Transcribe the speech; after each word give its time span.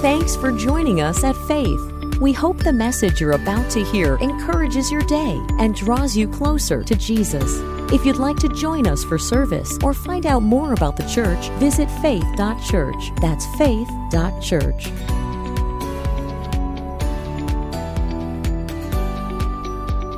Thanks 0.00 0.34
for 0.34 0.50
joining 0.50 1.02
us 1.02 1.24
at 1.24 1.36
Faith. 1.46 1.78
We 2.22 2.32
hope 2.32 2.56
the 2.56 2.72
message 2.72 3.20
you're 3.20 3.32
about 3.32 3.70
to 3.72 3.84
hear 3.84 4.16
encourages 4.16 4.90
your 4.90 5.02
day 5.02 5.38
and 5.58 5.74
draws 5.74 6.16
you 6.16 6.26
closer 6.26 6.82
to 6.82 6.94
Jesus. 6.94 7.58
If 7.92 8.06
you'd 8.06 8.16
like 8.16 8.38
to 8.38 8.48
join 8.48 8.86
us 8.86 9.04
for 9.04 9.18
service 9.18 9.76
or 9.82 9.92
find 9.92 10.24
out 10.24 10.42
more 10.42 10.72
about 10.72 10.96
the 10.96 11.06
church, 11.06 11.50
visit 11.58 11.86
faith.church. 12.00 13.10
That's 13.20 13.44
faith.church. 13.58 14.86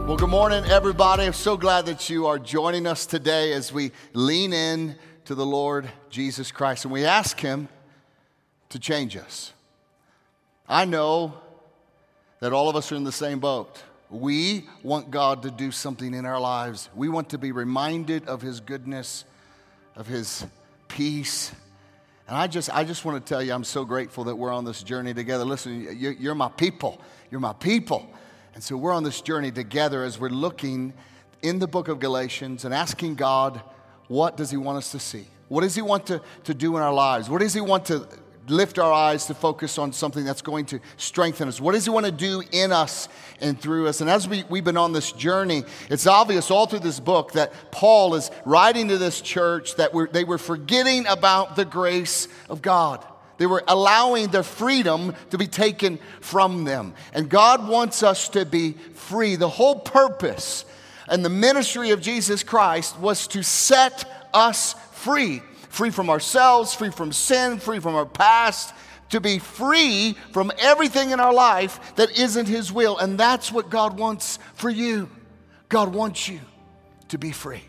Well, 0.06 0.16
good 0.16 0.30
morning, 0.30 0.64
everybody. 0.66 1.24
I'm 1.24 1.32
so 1.32 1.56
glad 1.56 1.86
that 1.86 2.08
you 2.08 2.28
are 2.28 2.38
joining 2.38 2.86
us 2.86 3.04
today 3.04 3.52
as 3.52 3.72
we 3.72 3.90
lean 4.12 4.52
in 4.52 4.94
to 5.24 5.34
the 5.34 5.44
Lord 5.44 5.90
Jesus 6.08 6.52
Christ 6.52 6.84
and 6.84 6.92
we 6.92 7.04
ask 7.04 7.40
Him 7.40 7.68
to 8.68 8.78
change 8.78 9.16
us. 9.16 9.52
I 10.68 10.84
know 10.84 11.34
that 12.40 12.52
all 12.52 12.68
of 12.68 12.76
us 12.76 12.90
are 12.92 12.96
in 12.96 13.04
the 13.04 13.12
same 13.12 13.38
boat. 13.38 13.82
We 14.10 14.68
want 14.82 15.10
God 15.10 15.42
to 15.42 15.50
do 15.50 15.70
something 15.70 16.12
in 16.12 16.26
our 16.26 16.40
lives. 16.40 16.90
We 16.94 17.08
want 17.08 17.30
to 17.30 17.38
be 17.38 17.52
reminded 17.52 18.28
of 18.28 18.42
His 18.42 18.60
goodness, 18.60 19.24
of 19.96 20.06
His 20.06 20.44
peace. 20.88 21.52
And 22.28 22.36
I 22.36 22.46
just, 22.46 22.74
I 22.74 22.84
just 22.84 23.04
want 23.04 23.24
to 23.24 23.28
tell 23.28 23.42
you, 23.42 23.52
I'm 23.52 23.64
so 23.64 23.84
grateful 23.84 24.24
that 24.24 24.36
we're 24.36 24.52
on 24.52 24.64
this 24.64 24.82
journey 24.82 25.14
together. 25.14 25.44
Listen, 25.44 25.96
you're 25.98 26.34
my 26.34 26.48
people. 26.48 27.00
You're 27.30 27.40
my 27.40 27.54
people. 27.54 28.08
And 28.54 28.62
so 28.62 28.76
we're 28.76 28.92
on 28.92 29.02
this 29.02 29.20
journey 29.20 29.50
together 29.50 30.04
as 30.04 30.18
we're 30.20 30.28
looking 30.28 30.92
in 31.40 31.58
the 31.58 31.66
book 31.66 31.88
of 31.88 31.98
Galatians 31.98 32.64
and 32.64 32.74
asking 32.74 33.14
God, 33.16 33.62
what 34.08 34.36
does 34.36 34.50
He 34.50 34.56
want 34.56 34.78
us 34.78 34.92
to 34.92 34.98
see? 34.98 35.26
What 35.48 35.62
does 35.62 35.74
He 35.74 35.82
want 35.82 36.06
to, 36.06 36.20
to 36.44 36.54
do 36.54 36.76
in 36.76 36.82
our 36.82 36.92
lives? 36.92 37.30
What 37.30 37.40
does 37.40 37.54
He 37.54 37.60
want 37.60 37.86
to 37.86 38.06
lift 38.48 38.78
our 38.78 38.92
eyes 38.92 39.26
to 39.26 39.34
focus 39.34 39.78
on 39.78 39.92
something 39.92 40.24
that's 40.24 40.42
going 40.42 40.66
to 40.66 40.80
strengthen 40.96 41.48
us? 41.48 41.60
What 41.60 41.72
does 41.72 41.84
He 41.84 41.90
want 41.90 42.06
to 42.06 42.12
do 42.12 42.42
in 42.52 42.72
us 42.72 43.08
and 43.40 43.60
through 43.60 43.88
us? 43.88 44.00
And 44.00 44.10
as 44.10 44.26
we, 44.28 44.44
we've 44.48 44.64
been 44.64 44.76
on 44.76 44.92
this 44.92 45.12
journey, 45.12 45.64
it's 45.88 46.06
obvious 46.06 46.50
all 46.50 46.66
through 46.66 46.80
this 46.80 47.00
book 47.00 47.32
that 47.32 47.52
Paul 47.70 48.14
is 48.14 48.30
writing 48.44 48.88
to 48.88 48.98
this 48.98 49.20
church 49.20 49.76
that 49.76 49.94
we're, 49.94 50.08
they 50.08 50.24
were 50.24 50.38
forgetting 50.38 51.06
about 51.06 51.56
the 51.56 51.64
grace 51.64 52.28
of 52.48 52.62
God. 52.62 53.04
They 53.38 53.46
were 53.46 53.64
allowing 53.66 54.28
their 54.28 54.42
freedom 54.42 55.14
to 55.30 55.38
be 55.38 55.46
taken 55.46 55.98
from 56.20 56.64
them. 56.64 56.94
And 57.12 57.28
God 57.28 57.66
wants 57.66 58.02
us 58.02 58.28
to 58.30 58.44
be 58.44 58.72
free. 58.72 59.36
The 59.36 59.48
whole 59.48 59.80
purpose 59.80 60.64
and 61.08 61.24
the 61.24 61.30
ministry 61.30 61.90
of 61.90 62.00
Jesus 62.00 62.42
Christ 62.42 62.98
was 62.98 63.26
to 63.28 63.42
set 63.42 64.28
us 64.32 64.74
free 64.92 65.42
free 65.72 65.88
from 65.90 66.10
ourselves, 66.10 66.74
free 66.74 66.90
from 66.90 67.12
sin, 67.12 67.58
free 67.58 67.80
from 67.80 67.94
our 67.94 68.04
past, 68.04 68.74
to 69.08 69.20
be 69.20 69.38
free 69.38 70.14
from 70.30 70.52
everything 70.58 71.10
in 71.10 71.18
our 71.18 71.32
life 71.32 71.96
that 71.96 72.16
isn't 72.18 72.46
His 72.46 72.70
will. 72.70 72.98
And 72.98 73.18
that's 73.18 73.50
what 73.50 73.70
God 73.70 73.98
wants 73.98 74.38
for 74.54 74.68
you. 74.68 75.08
God 75.70 75.94
wants 75.94 76.28
you 76.28 76.40
to 77.08 77.16
be 77.16 77.32
free. 77.32 77.62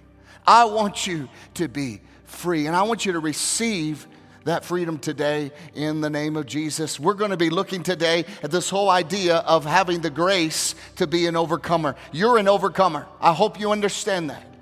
I 0.45 0.65
want 0.65 1.07
you 1.07 1.29
to 1.55 1.69
be 1.69 2.01
free. 2.25 2.67
And 2.67 2.75
I 2.75 2.83
want 2.83 3.05
you 3.05 3.13
to 3.13 3.19
receive 3.19 4.05
that 4.43 4.65
freedom 4.65 4.99
today 4.99 5.53
in 5.73 6.01
the 6.01 6.09
name 6.09 6.35
of 6.35 6.45
Jesus. 6.45 6.99
We're 6.99 7.13
going 7.13 7.31
to 7.31 7.37
be 7.37 7.49
looking 7.49 7.83
today 7.83 8.25
at 8.43 8.51
this 8.51 8.69
whole 8.69 8.89
idea 8.89 9.37
of 9.37 9.63
having 9.63 10.01
the 10.01 10.09
grace 10.09 10.75
to 10.97 11.07
be 11.07 11.25
an 11.27 11.37
overcomer. 11.37 11.95
You're 12.11 12.37
an 12.37 12.49
overcomer. 12.49 13.07
I 13.21 13.31
hope 13.31 13.61
you 13.61 13.71
understand 13.71 14.29
that. 14.29 14.52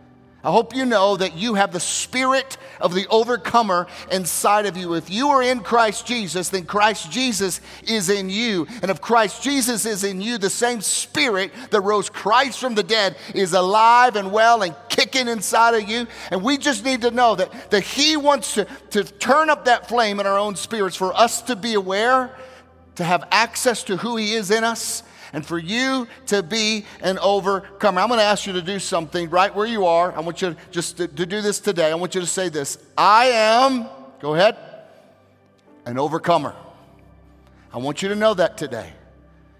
I 0.44 0.50
hope 0.50 0.76
you 0.76 0.86
know 0.86 1.18
that 1.18 1.36
you 1.36 1.54
have 1.54 1.72
the 1.72 1.80
spirit 1.80 2.58
of 2.80 2.96
the 2.96 3.06
overcomer 3.10 3.86
inside 4.12 4.66
of 4.66 4.76
you. 4.76 4.96
If 4.96 5.10
you 5.10 5.30
are 5.30 5.44
in 5.44 5.60
Christ 5.60 6.08
Jesus, 6.08 6.50
then 6.50 6.66
Christ 6.66 7.12
Jesus 7.12 7.62
is 7.84 8.10
in 8.10 8.30
you. 8.30 8.66
And 8.82 8.90
if 8.90 9.02
Christ 9.02 9.44
Jesus 9.44 9.86
is 9.86 10.04
in 10.04 10.20
you, 10.20 10.40
the 10.40 10.50
same 10.50 10.82
spirit 10.82 11.52
that 11.70 11.82
rose 11.82 12.10
Christ 12.10 12.60
from 12.60 12.74
the 12.74 12.82
dead 12.82 13.18
is 13.36 13.54
alive 13.54 14.16
and 14.16 14.32
well 14.32 14.64
and 14.64 14.76
kicking 14.90 15.28
inside 15.28 15.76
of 15.76 15.88
you. 15.88 16.08
And 16.32 16.42
we 16.42 16.58
just 16.58 16.84
need 16.84 17.02
to 17.02 17.12
know 17.12 17.36
that, 17.36 17.70
that 17.70 17.84
He 17.84 18.18
wants 18.18 18.56
to, 18.56 18.66
to 18.92 19.04
turn 19.04 19.52
up 19.52 19.66
that 19.66 19.88
flame 19.88 20.20
in 20.20 20.26
our 20.26 20.40
own 20.40 20.56
spirits 20.56 20.96
for 20.96 21.14
us 21.16 21.44
to 21.44 21.56
be 21.56 21.76
aware, 21.76 22.36
to 22.96 23.04
have 23.04 23.28
access 23.32 23.84
to 23.84 23.98
who 23.98 24.18
He 24.18 24.34
is 24.34 24.50
in 24.50 24.64
us 24.64 25.04
and 25.34 25.46
for 25.46 25.58
you 25.58 26.08
to 26.28 26.44
be 26.44 26.86
an 27.02 27.18
overcomer. 27.20 28.02
I'm 28.02 28.08
going 28.08 28.20
to 28.20 28.24
ask 28.26 28.46
you 28.46 28.54
to 28.54 28.62
do 28.62 28.80
something 28.80 29.30
right 29.30 29.54
where 29.56 29.68
you 29.68 29.86
are. 29.86 30.12
I 30.16 30.20
want 30.20 30.42
you 30.42 30.54
to 30.54 30.58
just 30.72 30.98
to, 30.98 31.08
to 31.08 31.26
do 31.26 31.42
this 31.42 31.60
today. 31.60 31.92
I 31.92 31.96
want 31.96 32.16
you 32.16 32.22
to 32.22 32.28
say 32.28 32.50
this 32.50 32.78
I 32.98 33.26
am, 33.26 33.88
go 34.20 34.36
ahead, 34.36 34.58
an 35.86 35.98
overcomer. 35.98 36.56
I 37.74 37.78
want 37.78 38.02
you 38.02 38.10
to 38.10 38.16
know 38.16 38.34
that 38.34 38.58
today. 38.58 38.92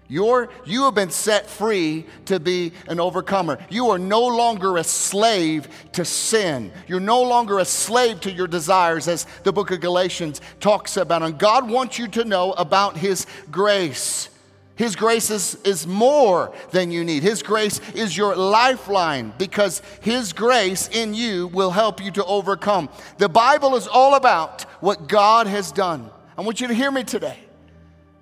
You're, 0.08 0.50
you 0.66 0.82
have 0.82 0.94
been 0.94 1.08
set 1.08 1.48
free 1.48 2.04
to 2.26 2.38
be 2.38 2.72
an 2.86 3.00
overcomer. 3.00 3.58
You 3.70 3.88
are 3.88 3.98
no 3.98 4.26
longer 4.26 4.76
a 4.76 4.84
slave 4.84 5.68
to 5.92 6.04
sin. 6.04 6.70
You're 6.86 7.00
no 7.00 7.22
longer 7.22 7.60
a 7.60 7.64
slave 7.64 8.20
to 8.22 8.30
your 8.30 8.46
desires, 8.46 9.08
as 9.08 9.26
the 9.44 9.54
book 9.54 9.70
of 9.70 9.80
Galatians 9.80 10.42
talks 10.60 10.98
about. 10.98 11.22
And 11.22 11.38
God 11.38 11.66
wants 11.70 11.98
you 11.98 12.08
to 12.08 12.26
know 12.26 12.52
about 12.52 12.98
His 12.98 13.26
grace. 13.50 14.28
His 14.74 14.96
grace 14.96 15.30
is, 15.30 15.56
is 15.64 15.86
more 15.86 16.54
than 16.70 16.90
you 16.90 17.04
need. 17.04 17.22
His 17.22 17.42
grace 17.42 17.80
is 17.94 18.16
your 18.16 18.34
lifeline 18.34 19.32
because 19.36 19.82
His 20.00 20.32
grace 20.32 20.88
in 20.88 21.14
you 21.14 21.48
will 21.48 21.70
help 21.70 22.02
you 22.02 22.10
to 22.12 22.24
overcome. 22.24 22.88
The 23.18 23.28
Bible 23.28 23.76
is 23.76 23.86
all 23.86 24.14
about 24.14 24.62
what 24.80 25.08
God 25.08 25.46
has 25.46 25.72
done. 25.72 26.10
I 26.36 26.40
want 26.40 26.60
you 26.60 26.68
to 26.68 26.74
hear 26.74 26.90
me 26.90 27.04
today. 27.04 27.38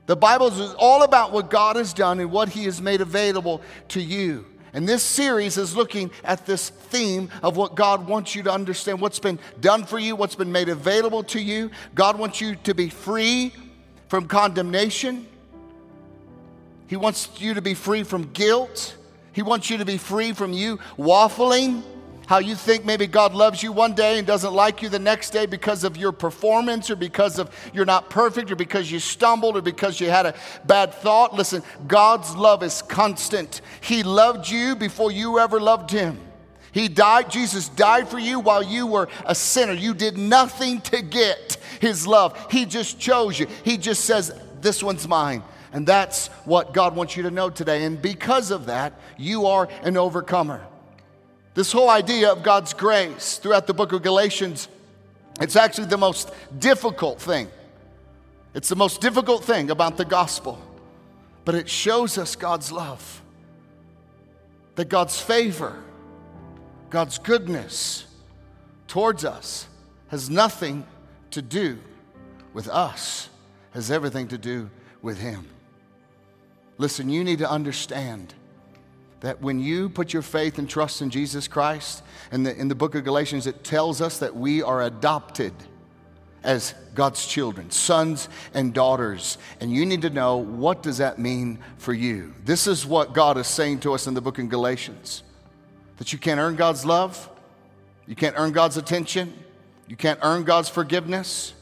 The 0.06 0.16
Bible 0.16 0.48
is 0.48 0.74
all 0.76 1.04
about 1.04 1.30
what 1.30 1.50
God 1.50 1.76
has 1.76 1.92
done 1.92 2.18
and 2.18 2.32
what 2.32 2.48
He 2.48 2.64
has 2.64 2.82
made 2.82 3.00
available 3.00 3.62
to 3.88 4.00
you. 4.00 4.44
And 4.72 4.88
this 4.88 5.02
series 5.02 5.56
is 5.56 5.76
looking 5.76 6.10
at 6.24 6.46
this 6.46 6.70
theme 6.70 7.30
of 7.42 7.56
what 7.56 7.76
God 7.76 8.08
wants 8.08 8.34
you 8.34 8.42
to 8.44 8.52
understand 8.52 9.00
what's 9.00 9.18
been 9.18 9.38
done 9.60 9.84
for 9.84 9.98
you, 9.98 10.16
what's 10.16 10.34
been 10.34 10.52
made 10.52 10.68
available 10.68 11.22
to 11.24 11.40
you. 11.40 11.70
God 11.94 12.18
wants 12.18 12.40
you 12.40 12.56
to 12.56 12.74
be 12.74 12.88
free 12.88 13.52
from 14.08 14.26
condemnation. 14.26 15.26
He 16.90 16.96
wants 16.96 17.28
you 17.38 17.54
to 17.54 17.62
be 17.62 17.74
free 17.74 18.02
from 18.02 18.32
guilt. 18.32 18.96
He 19.30 19.42
wants 19.42 19.70
you 19.70 19.78
to 19.78 19.84
be 19.84 19.96
free 19.96 20.32
from 20.32 20.52
you 20.52 20.78
waffling. 20.98 21.84
How 22.26 22.38
you 22.38 22.56
think 22.56 22.84
maybe 22.84 23.06
God 23.06 23.32
loves 23.32 23.62
you 23.62 23.70
one 23.70 23.94
day 23.94 24.18
and 24.18 24.26
doesn't 24.26 24.52
like 24.52 24.82
you 24.82 24.88
the 24.88 24.98
next 24.98 25.30
day 25.30 25.46
because 25.46 25.84
of 25.84 25.96
your 25.96 26.10
performance 26.10 26.90
or 26.90 26.96
because 26.96 27.38
of 27.38 27.48
you're 27.72 27.84
not 27.84 28.10
perfect 28.10 28.50
or 28.50 28.56
because 28.56 28.90
you 28.90 28.98
stumbled 28.98 29.56
or 29.56 29.62
because 29.62 30.00
you 30.00 30.10
had 30.10 30.26
a 30.26 30.34
bad 30.64 30.92
thought. 30.92 31.32
Listen, 31.32 31.62
God's 31.86 32.34
love 32.34 32.64
is 32.64 32.82
constant. 32.82 33.60
He 33.80 34.02
loved 34.02 34.48
you 34.48 34.74
before 34.74 35.12
you 35.12 35.38
ever 35.38 35.60
loved 35.60 35.92
him. 35.92 36.18
He 36.72 36.88
died, 36.88 37.30
Jesus 37.30 37.68
died 37.68 38.08
for 38.08 38.18
you 38.18 38.40
while 38.40 38.64
you 38.64 38.88
were 38.88 39.08
a 39.24 39.36
sinner. 39.36 39.74
You 39.74 39.94
did 39.94 40.18
nothing 40.18 40.80
to 40.80 41.02
get 41.02 41.56
his 41.80 42.04
love. 42.04 42.36
He 42.50 42.66
just 42.66 42.98
chose 42.98 43.38
you. 43.38 43.46
He 43.64 43.76
just 43.76 44.04
says, 44.04 44.32
This 44.60 44.82
one's 44.82 45.06
mine. 45.06 45.44
And 45.72 45.86
that's 45.86 46.28
what 46.44 46.75
God 46.75 46.97
wants 46.97 47.16
you 47.16 47.22
to 47.25 47.31
know 47.31 47.50
today. 47.50 47.84
And 47.84 48.00
because 48.00 48.50
of 48.50 48.66
that, 48.66 48.94
you 49.16 49.47
are 49.47 49.69
an 49.82 49.97
overcomer. 49.97 50.66
This 51.54 51.72
whole 51.72 51.91
idea 51.91 52.32
of 52.32 52.42
God's 52.42 52.75
grace 52.75 53.38
throughout 53.38 53.66
the 53.66 53.75
book 53.75 53.92
of 53.92 54.03
Galatians, 54.03 54.69
it's 55.41 55.56
actually 55.56 55.86
the 55.86 55.98
most 55.98 56.32
difficult 56.59 57.20
thing. 57.20 57.48
It's 58.54 58.69
the 58.69 58.76
most 58.76 59.00
difficult 59.00 59.44
thing 59.44 59.70
about 59.70 59.97
the 59.97 60.04
gospel. 60.04 60.60
But 61.44 61.54
it 61.54 61.69
shows 61.69 62.19
us 62.19 62.36
God's 62.36 62.70
love, 62.70 63.22
that 64.75 64.88
God's 64.88 65.20
favor, 65.20 65.82
God's 66.91 67.19
goodness 67.19 68.06
towards 68.88 69.25
us 69.25 69.66
has 70.09 70.28
nothing 70.28 70.84
to 71.30 71.41
do 71.41 71.78
with 72.53 72.69
us, 72.69 73.28
has 73.72 73.91
everything 73.91 74.27
to 74.28 74.39
do 74.39 74.68
with 75.00 75.18
Him. 75.18 75.47
Listen, 76.80 77.10
you 77.10 77.22
need 77.22 77.41
to 77.41 77.50
understand 77.50 78.32
that 79.21 79.42
when 79.42 79.60
you 79.60 79.91
put 79.91 80.15
your 80.15 80.22
faith 80.22 80.59
and 80.59 80.66
trust 80.66 81.03
in 81.03 81.10
Jesus 81.10 81.47
Christ, 81.47 82.03
in, 82.32 82.47
in 82.47 82.68
the 82.68 82.74
book 82.74 82.94
of 82.94 83.04
Galatians, 83.04 83.47
it 83.47 83.62
tells 83.62 84.00
us 84.00 84.18
that 84.21 84.34
we 84.34 84.62
are 84.62 84.80
adopted 84.80 85.53
as 86.42 86.72
God's 86.94 87.27
children, 87.27 87.71
sons 87.71 88.30
and 88.54 88.72
daughters. 88.72 89.36
And 89.60 89.71
you 89.71 89.84
need 89.84 90.00
to 90.00 90.09
know 90.09 90.38
what 90.38 90.82
does 90.82 90.97
that 90.97 91.18
mean 91.18 91.59
for 91.77 91.92
you? 91.92 92.32
This 92.47 92.66
is 92.66 92.86
what 92.86 93.12
God 93.12 93.36
is 93.36 93.47
saying 93.47 93.80
to 93.80 93.92
us 93.92 94.06
in 94.06 94.15
the 94.15 94.22
book 94.22 94.38
of 94.38 94.48
Galatians. 94.48 95.22
That 95.98 96.15
you 96.15 96.18
can't 96.18 96.41
earn 96.41 96.56
God's 96.56 96.86
love, 96.86 97.28
you 98.06 98.16
can't 98.16 98.36
earn 98.38 98.53
God's 98.53 98.78
attention, 98.78 99.34
you 99.86 99.97
can't 99.97 100.18
earn 100.22 100.44
God's 100.44 100.71
forgiveness 100.71 101.53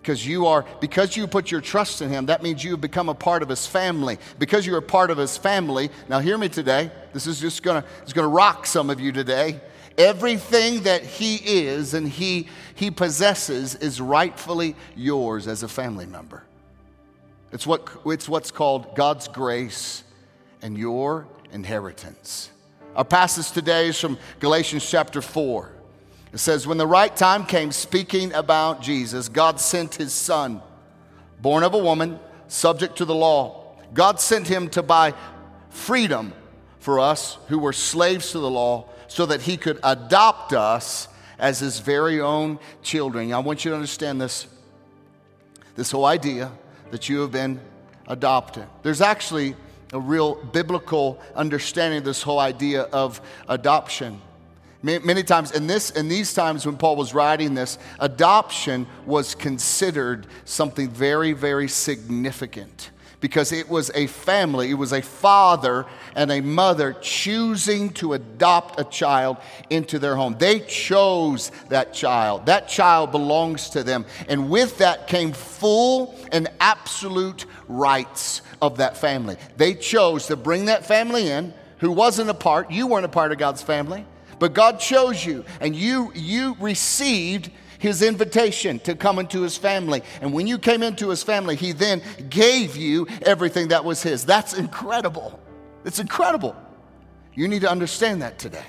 because 0.00 0.26
you 0.26 0.46
are 0.46 0.64
because 0.80 1.16
you 1.16 1.26
put 1.26 1.50
your 1.50 1.60
trust 1.60 2.02
in 2.02 2.08
him 2.08 2.26
that 2.26 2.42
means 2.42 2.62
you 2.62 2.70
have 2.72 2.80
become 2.80 3.08
a 3.08 3.14
part 3.14 3.42
of 3.42 3.48
his 3.48 3.66
family 3.66 4.18
because 4.38 4.66
you're 4.66 4.78
a 4.78 4.82
part 4.82 5.10
of 5.10 5.18
his 5.18 5.36
family 5.36 5.90
now 6.08 6.18
hear 6.20 6.38
me 6.38 6.48
today 6.48 6.90
this 7.12 7.26
is 7.26 7.40
just 7.40 7.62
gonna 7.62 7.84
it's 8.02 8.12
gonna 8.12 8.28
rock 8.28 8.66
some 8.66 8.90
of 8.90 9.00
you 9.00 9.12
today 9.12 9.60
everything 9.96 10.82
that 10.84 11.02
he 11.02 11.36
is 11.36 11.94
and 11.94 12.08
he 12.08 12.48
he 12.74 12.90
possesses 12.90 13.74
is 13.74 14.00
rightfully 14.00 14.76
yours 14.94 15.48
as 15.48 15.62
a 15.64 15.68
family 15.68 16.06
member 16.06 16.44
It's, 17.52 17.66
what, 17.66 17.88
it's 18.06 18.28
what's 18.28 18.50
called 18.50 18.94
God's 18.94 19.26
grace 19.26 20.04
and 20.62 20.76
your 20.76 21.26
inheritance. 21.52 22.50
Our 22.94 23.04
passage 23.04 23.52
today 23.52 23.88
is 23.88 23.98
from 23.98 24.18
Galatians 24.38 24.88
chapter 24.88 25.22
4. 25.22 25.72
It 26.32 26.38
says, 26.38 26.66
When 26.66 26.78
the 26.78 26.86
right 26.86 27.14
time 27.14 27.46
came, 27.46 27.72
speaking 27.72 28.32
about 28.32 28.82
Jesus, 28.82 29.28
God 29.28 29.60
sent 29.60 29.94
his 29.94 30.12
son, 30.12 30.62
born 31.40 31.62
of 31.62 31.74
a 31.74 31.78
woman, 31.78 32.18
subject 32.48 32.96
to 32.98 33.04
the 33.04 33.14
law. 33.14 33.76
God 33.94 34.20
sent 34.20 34.46
him 34.48 34.68
to 34.70 34.82
buy 34.82 35.14
freedom 35.70 36.32
for 36.80 37.00
us 37.00 37.38
who 37.48 37.58
were 37.58 37.72
slaves 37.72 38.32
to 38.32 38.38
the 38.38 38.50
law 38.50 38.88
so 39.08 39.26
that 39.26 39.42
he 39.42 39.56
could 39.56 39.78
adopt 39.82 40.52
us 40.52 41.08
as 41.38 41.60
his 41.60 41.80
very 41.80 42.20
own 42.20 42.58
children. 42.82 43.32
I 43.32 43.38
want 43.38 43.64
you 43.64 43.70
to 43.70 43.74
understand 43.74 44.20
this, 44.20 44.46
this 45.76 45.90
whole 45.90 46.04
idea 46.04 46.52
that 46.90 47.08
you 47.08 47.20
have 47.20 47.32
been 47.32 47.60
adopted. 48.06 48.66
There's 48.82 49.00
actually 49.00 49.54
a 49.92 50.00
real 50.00 50.34
biblical 50.34 51.20
understanding 51.34 51.98
of 51.98 52.04
this 52.04 52.22
whole 52.22 52.38
idea 52.38 52.82
of 52.82 53.20
adoption. 53.48 54.20
Many 54.80 55.24
times, 55.24 55.50
in, 55.50 55.66
this, 55.66 55.90
in 55.90 56.08
these 56.08 56.32
times 56.32 56.64
when 56.64 56.76
Paul 56.76 56.94
was 56.94 57.12
writing 57.12 57.54
this, 57.54 57.78
adoption 57.98 58.86
was 59.06 59.34
considered 59.34 60.26
something 60.44 60.88
very, 60.88 61.32
very 61.32 61.66
significant 61.66 62.90
because 63.20 63.50
it 63.50 63.68
was 63.68 63.90
a 63.94 64.06
family, 64.06 64.70
it 64.70 64.74
was 64.74 64.92
a 64.92 65.02
father 65.02 65.86
and 66.14 66.30
a 66.30 66.40
mother 66.40 66.94
choosing 67.00 67.90
to 67.90 68.12
adopt 68.12 68.78
a 68.78 68.84
child 68.84 69.38
into 69.70 69.98
their 69.98 70.14
home. 70.14 70.36
They 70.38 70.60
chose 70.60 71.50
that 71.68 71.92
child. 71.92 72.46
That 72.46 72.68
child 72.68 73.10
belongs 73.10 73.70
to 73.70 73.82
them. 73.82 74.06
And 74.28 74.48
with 74.48 74.78
that 74.78 75.08
came 75.08 75.32
full 75.32 76.14
and 76.30 76.48
absolute 76.60 77.46
rights 77.66 78.42
of 78.62 78.76
that 78.76 78.96
family. 78.96 79.36
They 79.56 79.74
chose 79.74 80.28
to 80.28 80.36
bring 80.36 80.66
that 80.66 80.86
family 80.86 81.28
in 81.28 81.52
who 81.78 81.90
wasn't 81.90 82.30
a 82.30 82.34
part, 82.34 82.70
you 82.70 82.86
weren't 82.86 83.04
a 83.04 83.08
part 83.08 83.32
of 83.32 83.38
God's 83.38 83.62
family, 83.62 84.04
but 84.38 84.54
God 84.54 84.80
chose 84.80 85.24
you 85.24 85.44
and 85.60 85.74
you 85.74 86.12
you 86.14 86.56
received 86.60 87.50
his 87.78 88.02
invitation 88.02 88.80
to 88.80 88.94
come 88.94 89.18
into 89.18 89.42
his 89.42 89.56
family. 89.56 90.02
And 90.20 90.32
when 90.32 90.46
you 90.46 90.58
came 90.58 90.82
into 90.82 91.10
his 91.10 91.22
family, 91.22 91.54
he 91.54 91.72
then 91.72 92.02
gave 92.28 92.76
you 92.76 93.06
everything 93.22 93.68
that 93.68 93.84
was 93.84 94.02
his. 94.02 94.24
That's 94.24 94.52
incredible. 94.54 95.38
It's 95.84 96.00
incredible. 96.00 96.56
You 97.34 97.46
need 97.46 97.62
to 97.62 97.70
understand 97.70 98.22
that 98.22 98.38
today. 98.38 98.66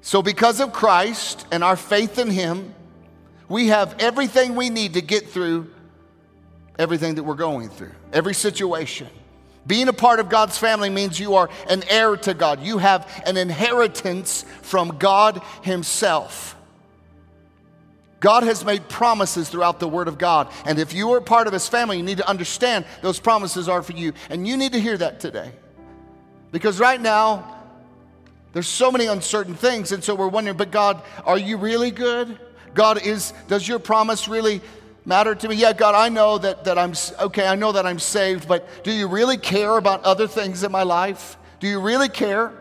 So, 0.00 0.22
because 0.22 0.60
of 0.60 0.72
Christ 0.72 1.46
and 1.52 1.62
our 1.62 1.76
faith 1.76 2.18
in 2.18 2.30
him, 2.30 2.74
we 3.48 3.66
have 3.68 3.94
everything 3.98 4.54
we 4.54 4.70
need 4.70 4.94
to 4.94 5.02
get 5.02 5.28
through 5.28 5.70
everything 6.78 7.16
that 7.16 7.22
we're 7.22 7.34
going 7.34 7.68
through, 7.68 7.92
every 8.12 8.32
situation. 8.32 9.08
Being 9.66 9.88
a 9.88 9.92
part 9.92 10.20
of 10.20 10.28
God's 10.28 10.56
family 10.56 10.90
means 10.90 11.20
you 11.20 11.34
are 11.34 11.50
an 11.68 11.84
heir 11.88 12.16
to 12.16 12.34
God. 12.34 12.62
You 12.62 12.78
have 12.78 13.22
an 13.26 13.36
inheritance 13.36 14.44
from 14.62 14.98
God 14.98 15.42
Himself. 15.62 16.56
God 18.20 18.42
has 18.42 18.64
made 18.64 18.88
promises 18.88 19.48
throughout 19.48 19.80
the 19.80 19.88
Word 19.88 20.08
of 20.08 20.18
God. 20.18 20.52
And 20.66 20.78
if 20.78 20.92
you 20.92 21.12
are 21.12 21.20
part 21.20 21.46
of 21.46 21.52
His 21.52 21.66
family, 21.68 21.96
you 21.96 22.02
need 22.02 22.18
to 22.18 22.28
understand 22.28 22.84
those 23.02 23.18
promises 23.18 23.68
are 23.68 23.82
for 23.82 23.92
you. 23.92 24.12
And 24.28 24.46
you 24.46 24.56
need 24.56 24.72
to 24.72 24.80
hear 24.80 24.96
that 24.96 25.20
today. 25.20 25.52
Because 26.52 26.78
right 26.78 27.00
now, 27.00 27.58
there's 28.52 28.66
so 28.66 28.90
many 28.90 29.06
uncertain 29.06 29.54
things. 29.54 29.92
And 29.92 30.02
so 30.02 30.14
we're 30.14 30.28
wondering, 30.28 30.56
but 30.56 30.70
God, 30.70 31.02
are 31.24 31.38
you 31.38 31.56
really 31.56 31.90
good? 31.90 32.38
God, 32.74 33.04
is, 33.04 33.32
does 33.48 33.66
your 33.66 33.78
promise 33.78 34.28
really 34.28 34.60
matter 35.04 35.34
to 35.34 35.48
me? 35.48 35.56
Yeah, 35.56 35.72
God, 35.72 35.94
I 35.94 36.08
know 36.08 36.38
that, 36.38 36.64
that 36.64 36.78
I'm, 36.78 36.94
okay, 37.20 37.46
I 37.46 37.54
know 37.54 37.72
that 37.72 37.86
I'm 37.86 37.98
saved, 37.98 38.46
but 38.48 38.84
do 38.84 38.92
you 38.92 39.08
really 39.08 39.36
care 39.36 39.76
about 39.76 40.04
other 40.04 40.26
things 40.26 40.62
in 40.62 40.72
my 40.72 40.82
life? 40.82 41.36
Do 41.58 41.68
you 41.68 41.80
really 41.80 42.08
care? 42.08 42.52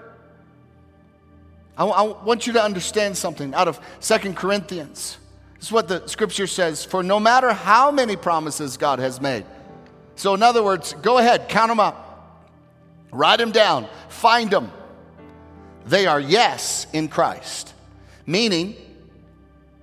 I, 1.78 1.86
I 1.86 2.02
want 2.24 2.46
you 2.46 2.54
to 2.54 2.62
understand 2.62 3.18
something 3.18 3.54
out 3.54 3.68
of 3.68 3.80
Second 4.00 4.36
Corinthians. 4.36 5.18
This 5.56 5.68
is 5.68 5.72
what 5.72 5.88
the 5.88 6.06
scripture 6.08 6.48
says 6.48 6.86
For 6.86 7.04
no 7.04 7.20
matter 7.20 7.54
how 7.54 7.92
many 7.92 8.16
promises 8.16 8.78
God 8.78 9.00
has 9.00 9.20
made. 9.20 9.46
So, 10.16 10.34
in 10.34 10.44
other 10.44 10.62
words, 10.62 10.94
go 11.02 11.18
ahead, 11.18 11.48
count 11.48 11.70
them 11.70 11.80
up, 11.80 12.46
write 13.12 13.40
them 13.40 13.52
down, 13.52 13.88
find 14.10 14.50
them. 14.50 14.72
They 15.86 16.06
are 16.08 16.20
yes 16.20 16.88
in 16.92 17.08
Christ, 17.08 17.74
meaning 18.26 18.76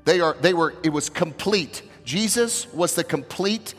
they 0.04 0.20
are 0.20 0.36
they 0.40 0.52
were 0.52 0.74
it 0.82 0.90
was 0.90 1.08
complete. 1.08 1.82
Jesus 2.06 2.72
was 2.72 2.94
the 2.94 3.04
complete 3.04 3.74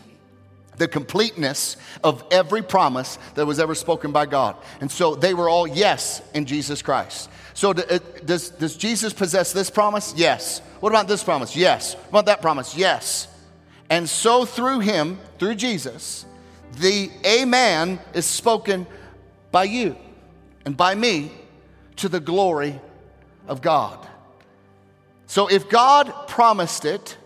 the 0.78 0.88
completeness 0.88 1.76
of 2.04 2.24
every 2.30 2.62
promise 2.62 3.18
that 3.34 3.48
was 3.48 3.60
ever 3.60 3.74
spoken 3.74 4.12
by 4.12 4.28
God. 4.28 4.56
And 4.80 4.92
so 4.92 5.16
they 5.16 5.34
were 5.34 5.50
all 5.50 5.68
yes 5.68 6.22
in 6.36 6.46
Jesus 6.46 6.84
Christ. 6.84 7.30
So 7.56 7.72
uh, 7.72 7.98
does, 8.24 8.52
does 8.52 8.78
Jesus 8.78 9.12
possess 9.12 9.54
this 9.54 9.72
promise? 9.72 10.14
Yes. 10.16 10.60
What 10.80 10.90
about 10.90 11.08
this 11.08 11.24
promise? 11.24 11.56
Yes. 11.56 11.96
What 11.96 12.10
about 12.10 12.26
that 12.28 12.42
promise? 12.44 12.78
Yes. 12.78 13.28
And 13.90 14.08
so 14.08 14.46
through 14.46 14.82
him, 14.82 15.18
through 15.40 15.56
Jesus, 15.56 16.26
the 16.80 17.10
Amen 17.26 18.00
is 18.14 18.26
spoken 18.26 18.86
by 19.52 19.64
you 19.64 19.96
and 20.66 20.78
by 20.78 20.94
me 20.94 21.32
to 21.96 22.08
the 22.08 22.20
glory 22.20 22.80
of 23.48 23.62
God. 23.64 24.08
So 25.26 25.48
if 25.48 25.70
God 25.70 26.28
promised 26.28 26.86
it, 26.86 27.18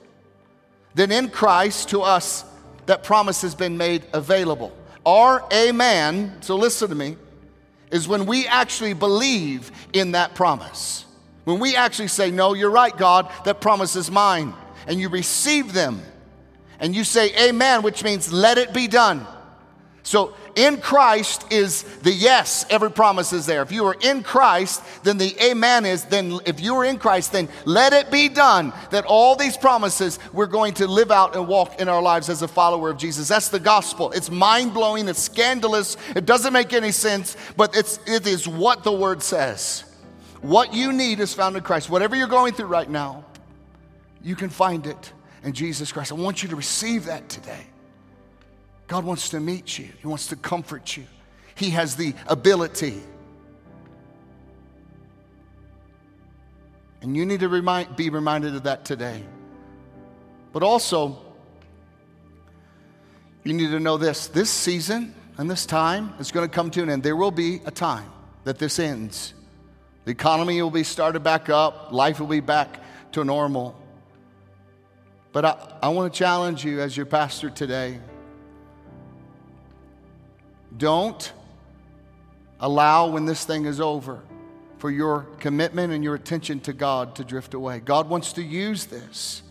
then 0.93 1.11
in 1.11 1.29
Christ 1.29 1.89
to 1.89 2.01
us, 2.01 2.45
that 2.85 3.03
promise 3.03 3.41
has 3.41 3.55
been 3.55 3.77
made 3.77 4.05
available. 4.13 4.75
Our 5.05 5.45
Amen, 5.53 6.37
so 6.41 6.55
listen 6.55 6.89
to 6.89 6.95
me, 6.95 7.17
is 7.91 8.07
when 8.07 8.25
we 8.25 8.47
actually 8.47 8.93
believe 8.93 9.71
in 9.93 10.11
that 10.13 10.35
promise. 10.35 11.05
When 11.43 11.59
we 11.59 11.75
actually 11.75 12.07
say, 12.07 12.31
No, 12.31 12.53
you're 12.53 12.69
right, 12.71 12.95
God, 12.95 13.31
that 13.45 13.61
promise 13.61 13.95
is 13.95 14.11
mine. 14.11 14.53
And 14.87 14.99
you 14.99 15.09
receive 15.09 15.73
them. 15.73 16.01
And 16.79 16.95
you 16.95 17.03
say, 17.03 17.31
Amen, 17.49 17.81
which 17.83 18.03
means 18.03 18.31
let 18.31 18.57
it 18.57 18.73
be 18.73 18.87
done. 18.87 19.25
So 20.03 20.33
in 20.55 20.79
Christ 20.79 21.51
is 21.51 21.83
the 21.99 22.11
yes, 22.11 22.65
every 22.69 22.91
promise 22.91 23.33
is 23.33 23.45
there. 23.45 23.61
If 23.61 23.71
you 23.71 23.85
are 23.85 23.95
in 24.01 24.23
Christ, 24.23 24.83
then 25.03 25.17
the 25.17 25.35
amen 25.43 25.85
is, 25.85 26.05
then 26.05 26.39
if 26.45 26.59
you 26.59 26.75
are 26.75 26.85
in 26.85 26.97
Christ, 26.97 27.31
then 27.31 27.49
let 27.65 27.93
it 27.93 28.11
be 28.11 28.29
done 28.29 28.73
that 28.91 29.05
all 29.05 29.35
these 29.35 29.57
promises 29.57 30.19
we're 30.33 30.45
going 30.45 30.73
to 30.75 30.87
live 30.87 31.11
out 31.11 31.35
and 31.35 31.47
walk 31.47 31.79
in 31.79 31.89
our 31.89 32.01
lives 32.01 32.29
as 32.29 32.41
a 32.41 32.47
follower 32.47 32.89
of 32.89 32.97
Jesus. 32.97 33.27
That's 33.27 33.49
the 33.49 33.59
gospel. 33.59 34.11
It's 34.11 34.29
mind 34.29 34.73
blowing, 34.73 35.07
it's 35.07 35.21
scandalous, 35.21 35.97
it 36.15 36.25
doesn't 36.25 36.53
make 36.53 36.73
any 36.73 36.91
sense, 36.91 37.37
but 37.57 37.75
it's, 37.75 37.99
it 38.05 38.27
is 38.27 38.47
what 38.47 38.83
the 38.83 38.91
word 38.91 39.23
says. 39.23 39.85
What 40.41 40.73
you 40.73 40.91
need 40.91 41.19
is 41.19 41.33
found 41.33 41.55
in 41.55 41.63
Christ. 41.63 41.89
Whatever 41.89 42.15
you're 42.15 42.27
going 42.27 42.53
through 42.53 42.67
right 42.67 42.89
now, 42.89 43.25
you 44.23 44.35
can 44.35 44.49
find 44.49 44.87
it 44.87 45.13
in 45.43 45.53
Jesus 45.53 45.91
Christ. 45.91 46.11
I 46.11 46.15
want 46.15 46.43
you 46.43 46.49
to 46.49 46.55
receive 46.55 47.05
that 47.05 47.29
today. 47.29 47.67
God 48.91 49.05
wants 49.05 49.29
to 49.29 49.39
meet 49.39 49.79
you, 49.79 49.87
He 50.01 50.05
wants 50.05 50.27
to 50.27 50.35
comfort 50.35 50.97
you. 50.97 51.05
He 51.55 51.69
has 51.69 51.95
the 51.95 52.13
ability. 52.27 53.01
And 57.01 57.15
you 57.15 57.25
need 57.25 57.39
to 57.39 57.47
remind, 57.47 57.95
be 57.95 58.09
reminded 58.09 58.53
of 58.53 58.63
that 58.63 58.83
today. 58.83 59.23
But 60.51 60.61
also, 60.63 61.21
you 63.45 63.53
need 63.53 63.69
to 63.69 63.79
know 63.79 63.95
this 63.95 64.27
this 64.27 64.49
season 64.49 65.15
and 65.37 65.49
this 65.49 65.65
time 65.65 66.13
is 66.19 66.33
going 66.33 66.49
to 66.49 66.53
come 66.53 66.69
to 66.71 66.83
an 66.83 66.89
end. 66.89 67.01
There 67.01 67.15
will 67.15 67.31
be 67.31 67.61
a 67.65 67.71
time 67.71 68.11
that 68.43 68.59
this 68.59 68.77
ends. 68.77 69.33
The 70.03 70.11
economy 70.11 70.61
will 70.61 70.69
be 70.69 70.83
started 70.83 71.21
back 71.21 71.47
up, 71.47 71.93
life 71.93 72.19
will 72.19 72.27
be 72.27 72.41
back 72.41 72.83
to 73.13 73.23
normal. 73.23 73.73
But 75.31 75.45
I, 75.45 75.77
I 75.83 75.87
want 75.87 76.11
to 76.13 76.19
challenge 76.19 76.65
you 76.65 76.81
as 76.81 76.97
your 76.97 77.05
pastor 77.05 77.49
today 77.49 78.01
don't 80.77 81.31
allow 82.59 83.07
when 83.07 83.25
this 83.25 83.45
thing 83.45 83.65
is 83.65 83.81
over 83.81 84.21
for 84.77 84.89
your 84.89 85.27
commitment 85.39 85.93
and 85.93 86.03
your 86.03 86.15
attention 86.15 86.59
to 86.61 86.73
God 86.73 87.15
to 87.15 87.23
drift 87.23 87.53
away. 87.53 87.79
God 87.79 88.09
wants 88.09 88.33
to 88.33 88.41
use 88.41 88.85
this 88.85 89.43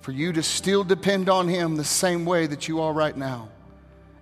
for 0.00 0.12
you 0.12 0.32
to 0.32 0.42
still 0.42 0.84
depend 0.84 1.28
on 1.28 1.48
Him 1.48 1.76
the 1.76 1.84
same 1.84 2.24
way 2.24 2.46
that 2.46 2.66
you 2.66 2.80
are 2.80 2.92
right 2.92 3.16
now. 3.16 3.50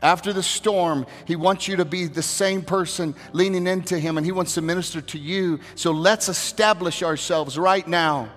After 0.02 0.32
the 0.32 0.42
storm, 0.42 1.06
He 1.26 1.36
wants 1.36 1.68
you 1.68 1.76
to 1.76 1.84
be 1.84 2.06
the 2.06 2.22
same 2.22 2.62
person 2.62 3.14
leaning 3.32 3.66
into 3.66 3.98
Him 3.98 4.16
and 4.16 4.26
He 4.26 4.32
wants 4.32 4.54
to 4.54 4.62
minister 4.62 5.00
to 5.00 5.18
you. 5.18 5.60
So 5.74 5.92
let's 5.92 6.28
establish 6.28 7.02
ourselves 7.02 7.56
right 7.56 7.86
now 7.86 8.28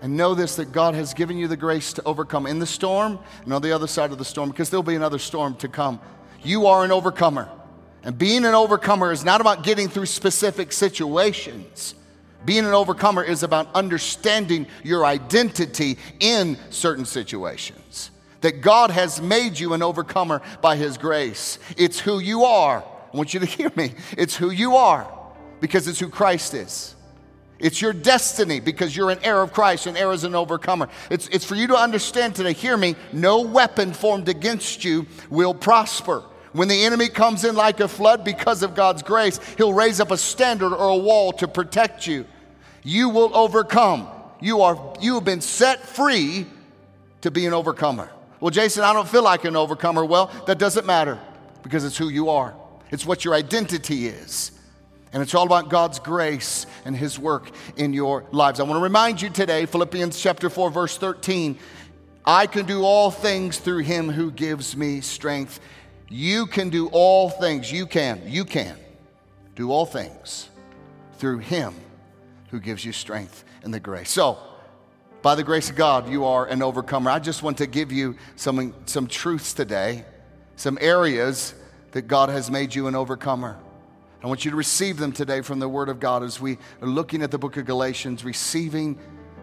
and 0.00 0.16
know 0.16 0.34
this 0.34 0.56
that 0.56 0.72
God 0.72 0.94
has 0.94 1.12
given 1.12 1.36
you 1.36 1.48
the 1.48 1.56
grace 1.56 1.92
to 1.94 2.02
overcome 2.04 2.46
in 2.46 2.58
the 2.58 2.66
storm 2.66 3.18
and 3.44 3.52
on 3.52 3.62
the 3.62 3.72
other 3.72 3.86
side 3.86 4.10
of 4.10 4.18
the 4.18 4.24
storm 4.24 4.50
because 4.50 4.70
there'll 4.70 4.82
be 4.82 4.96
another 4.96 5.18
storm 5.18 5.54
to 5.56 5.68
come 5.68 6.00
you 6.44 6.66
are 6.66 6.84
an 6.84 6.92
overcomer. 6.92 7.48
And 8.02 8.18
being 8.18 8.44
an 8.44 8.54
overcomer 8.54 9.12
is 9.12 9.24
not 9.24 9.40
about 9.40 9.64
getting 9.64 9.88
through 9.88 10.06
specific 10.06 10.72
situations. 10.72 11.94
Being 12.44 12.66
an 12.66 12.72
overcomer 12.72 13.24
is 13.24 13.42
about 13.42 13.74
understanding 13.74 14.66
your 14.82 15.06
identity 15.06 15.98
in 16.20 16.58
certain 16.70 17.06
situations. 17.06 18.10
that 18.42 18.60
God 18.60 18.90
has 18.90 19.22
made 19.22 19.58
you 19.58 19.72
an 19.72 19.82
overcomer 19.82 20.42
by 20.60 20.76
His 20.76 20.98
grace. 20.98 21.58
It's 21.78 21.98
who 21.98 22.18
you 22.18 22.44
are. 22.44 22.84
I 23.10 23.16
want 23.16 23.32
you 23.32 23.40
to 23.40 23.46
hear 23.58 23.72
me. 23.74 23.94
It's 24.18 24.36
who 24.36 24.50
you 24.50 24.76
are 24.76 25.10
because 25.60 25.88
it's 25.88 25.98
who 25.98 26.10
Christ 26.10 26.52
is. 26.52 26.94
It's 27.58 27.80
your 27.80 27.94
destiny 27.94 28.60
because 28.60 28.94
you're 28.94 29.10
an 29.10 29.20
heir 29.22 29.40
of 29.40 29.54
Christ, 29.54 29.86
an 29.86 29.96
heir 29.96 30.12
is 30.12 30.24
an 30.24 30.34
overcomer. 30.34 30.90
It's, 31.08 31.26
it's 31.28 31.46
for 31.46 31.54
you 31.54 31.68
to 31.68 31.76
understand 31.76 32.34
today, 32.34 32.52
hear 32.52 32.76
me, 32.76 32.96
no 33.14 33.40
weapon 33.40 33.94
formed 33.94 34.28
against 34.28 34.84
you 34.84 35.06
will 35.30 35.54
prosper. 35.54 36.22
When 36.54 36.68
the 36.68 36.84
enemy 36.84 37.08
comes 37.08 37.42
in 37.42 37.56
like 37.56 37.80
a 37.80 37.88
flood 37.88 38.22
because 38.22 38.62
of 38.62 38.76
God's 38.76 39.02
grace, 39.02 39.40
he'll 39.56 39.72
raise 39.72 39.98
up 39.98 40.12
a 40.12 40.16
standard 40.16 40.72
or 40.72 40.88
a 40.90 40.96
wall 40.96 41.32
to 41.32 41.48
protect 41.48 42.06
you. 42.06 42.26
You 42.84 43.08
will 43.08 43.36
overcome. 43.36 44.08
You, 44.40 44.60
are, 44.60 44.94
you 45.00 45.14
have 45.14 45.24
been 45.24 45.40
set 45.40 45.84
free 45.84 46.46
to 47.22 47.32
be 47.32 47.44
an 47.46 47.52
overcomer. 47.52 48.08
Well, 48.38 48.52
Jason, 48.52 48.84
I 48.84 48.92
don't 48.92 49.08
feel 49.08 49.24
like 49.24 49.44
an 49.44 49.56
overcomer. 49.56 50.04
Well, 50.04 50.30
that 50.46 50.58
doesn't 50.58 50.86
matter 50.86 51.18
because 51.64 51.84
it's 51.84 51.96
who 51.96 52.08
you 52.08 52.28
are, 52.28 52.54
it's 52.92 53.04
what 53.04 53.24
your 53.24 53.34
identity 53.34 54.06
is. 54.06 54.52
And 55.12 55.22
it's 55.22 55.34
all 55.34 55.46
about 55.46 55.70
God's 55.70 55.98
grace 55.98 56.66
and 56.84 56.96
His 56.96 57.18
work 57.18 57.50
in 57.76 57.92
your 57.92 58.26
lives. 58.30 58.60
I 58.60 58.62
want 58.62 58.78
to 58.78 58.82
remind 58.82 59.20
you 59.20 59.28
today, 59.28 59.66
Philippians 59.66 60.20
chapter 60.20 60.48
4, 60.48 60.70
verse 60.70 60.98
13. 60.98 61.58
I 62.24 62.46
can 62.46 62.64
do 62.64 62.84
all 62.84 63.10
things 63.10 63.58
through 63.58 63.78
Him 63.78 64.08
who 64.08 64.30
gives 64.30 64.76
me 64.76 65.00
strength. 65.00 65.58
You 66.08 66.46
can 66.46 66.70
do 66.70 66.88
all 66.88 67.30
things. 67.30 67.70
You 67.72 67.86
can. 67.86 68.22
You 68.26 68.44
can 68.44 68.76
do 69.56 69.70
all 69.70 69.86
things 69.86 70.48
through 71.18 71.38
Him 71.38 71.74
who 72.50 72.60
gives 72.60 72.84
you 72.84 72.92
strength 72.92 73.44
and 73.62 73.72
the 73.72 73.80
grace. 73.80 74.10
So, 74.10 74.38
by 75.22 75.34
the 75.34 75.42
grace 75.42 75.70
of 75.70 75.76
God, 75.76 76.10
you 76.10 76.24
are 76.26 76.46
an 76.46 76.62
overcomer. 76.62 77.10
I 77.10 77.18
just 77.18 77.42
want 77.42 77.56
to 77.58 77.66
give 77.66 77.90
you 77.90 78.16
some, 78.36 78.74
some 78.84 79.06
truths 79.06 79.54
today, 79.54 80.04
some 80.56 80.76
areas 80.80 81.54
that 81.92 82.02
God 82.02 82.28
has 82.28 82.50
made 82.50 82.74
you 82.74 82.88
an 82.88 82.94
overcomer. 82.94 83.58
I 84.22 84.26
want 84.26 84.44
you 84.44 84.50
to 84.50 84.56
receive 84.56 84.98
them 84.98 85.12
today 85.12 85.40
from 85.40 85.60
the 85.60 85.68
Word 85.68 85.88
of 85.88 86.00
God 86.00 86.22
as 86.22 86.40
we 86.40 86.58
are 86.82 86.88
looking 86.88 87.22
at 87.22 87.30
the 87.30 87.38
book 87.38 87.56
of 87.56 87.64
Galatians, 87.64 88.24
receiving 88.24 88.98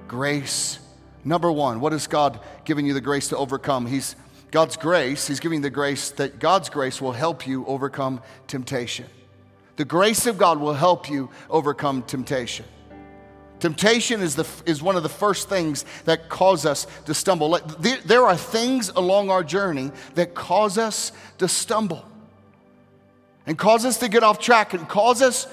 grace. 0.07 0.79
Number 1.23 1.51
one, 1.51 1.79
what 1.79 1.93
has 1.93 2.07
God 2.07 2.39
given 2.65 2.85
you 2.85 2.93
the 2.93 3.01
grace 3.01 3.29
to 3.29 3.37
overcome? 3.37 3.85
He's 3.85 4.15
God's 4.51 4.75
grace, 4.77 5.27
He's 5.27 5.39
giving 5.39 5.61
the 5.61 5.69
grace 5.69 6.11
that 6.11 6.39
God's 6.39 6.69
grace 6.69 7.01
will 7.01 7.13
help 7.13 7.47
you 7.47 7.65
overcome 7.65 8.21
temptation. 8.47 9.05
The 9.77 9.85
grace 9.85 10.27
of 10.27 10.37
God 10.37 10.59
will 10.59 10.73
help 10.73 11.09
you 11.09 11.29
overcome 11.49 12.03
temptation. 12.03 12.65
Temptation 13.61 14.21
is, 14.21 14.35
the, 14.35 14.47
is 14.65 14.81
one 14.81 14.95
of 14.95 15.03
the 15.03 15.09
first 15.09 15.47
things 15.47 15.85
that 16.05 16.29
cause 16.29 16.65
us 16.65 16.87
to 17.05 17.13
stumble. 17.13 17.59
There, 17.79 18.25
are 18.25 18.35
things 18.35 18.89
along 18.89 19.29
our 19.29 19.43
journey 19.43 19.91
that 20.15 20.33
cause 20.33 20.79
us 20.79 21.11
to 21.37 21.47
stumble 21.47 22.03
and 23.45 23.57
cause 23.57 23.85
us 23.85 23.97
to 23.99 24.09
get 24.09 24.23
off 24.23 24.39
track 24.39 24.73
and 24.73 24.89
cause 24.89 25.21
us 25.21 25.47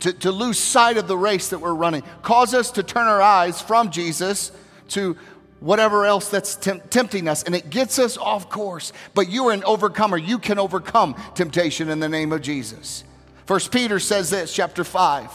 to, 0.00 0.12
to 0.12 0.30
lose 0.30 0.58
sight 0.58 0.98
of 0.98 1.08
the 1.08 1.16
race 1.16 1.48
that 1.48 1.58
we're 1.58 1.74
running, 1.74 2.02
cause 2.22 2.52
us 2.52 2.70
to 2.72 2.82
turn 2.82 3.06
our 3.06 3.22
eyes 3.22 3.62
from 3.62 3.90
Jesus 3.90 4.52
to 4.88 5.16
whatever 5.60 6.04
else 6.04 6.28
that's 6.28 6.54
temp- 6.54 6.90
tempting 6.90 7.28
us, 7.28 7.42
and 7.42 7.54
it 7.54 7.70
gets 7.70 7.98
us 7.98 8.16
off 8.16 8.50
course. 8.50 8.92
But 9.14 9.28
you 9.28 9.48
are 9.48 9.52
an 9.52 9.64
overcomer. 9.64 10.16
You 10.16 10.38
can 10.38 10.58
overcome 10.58 11.14
temptation 11.34 11.88
in 11.88 12.00
the 12.00 12.08
name 12.08 12.32
of 12.32 12.42
Jesus. 12.42 13.04
First 13.46 13.72
Peter 13.72 13.98
says 13.98 14.30
this, 14.30 14.52
chapter 14.52 14.84
5 14.84 15.30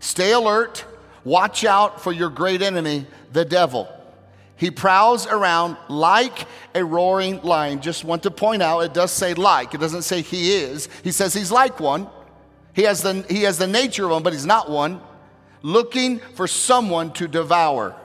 Stay 0.00 0.32
alert 0.32 0.84
Watch 1.26 1.64
out 1.64 2.00
for 2.00 2.12
your 2.12 2.30
great 2.30 2.62
enemy, 2.62 3.04
the 3.32 3.44
devil. 3.44 3.88
He 4.54 4.70
prowls 4.70 5.26
around 5.26 5.76
like 5.88 6.46
a 6.72 6.84
roaring 6.84 7.42
lion. 7.42 7.80
Just 7.80 8.04
want 8.04 8.22
to 8.22 8.30
point 8.30 8.62
out, 8.62 8.78
it 8.82 8.94
does 8.94 9.10
say 9.10 9.34
like, 9.34 9.74
it 9.74 9.80
doesn't 9.80 10.02
say 10.02 10.22
he 10.22 10.54
is. 10.54 10.88
He 11.02 11.10
says 11.10 11.34
he's 11.34 11.50
like 11.50 11.80
one. 11.80 12.06
He 12.74 12.82
has 12.82 13.02
the, 13.02 13.26
he 13.28 13.42
has 13.42 13.58
the 13.58 13.66
nature 13.66 14.04
of 14.04 14.12
one, 14.12 14.22
but 14.22 14.34
he's 14.34 14.46
not 14.46 14.70
one. 14.70 15.00
Looking 15.62 16.20
for 16.36 16.46
someone 16.46 17.12
to 17.14 17.26
devour. 17.26 17.96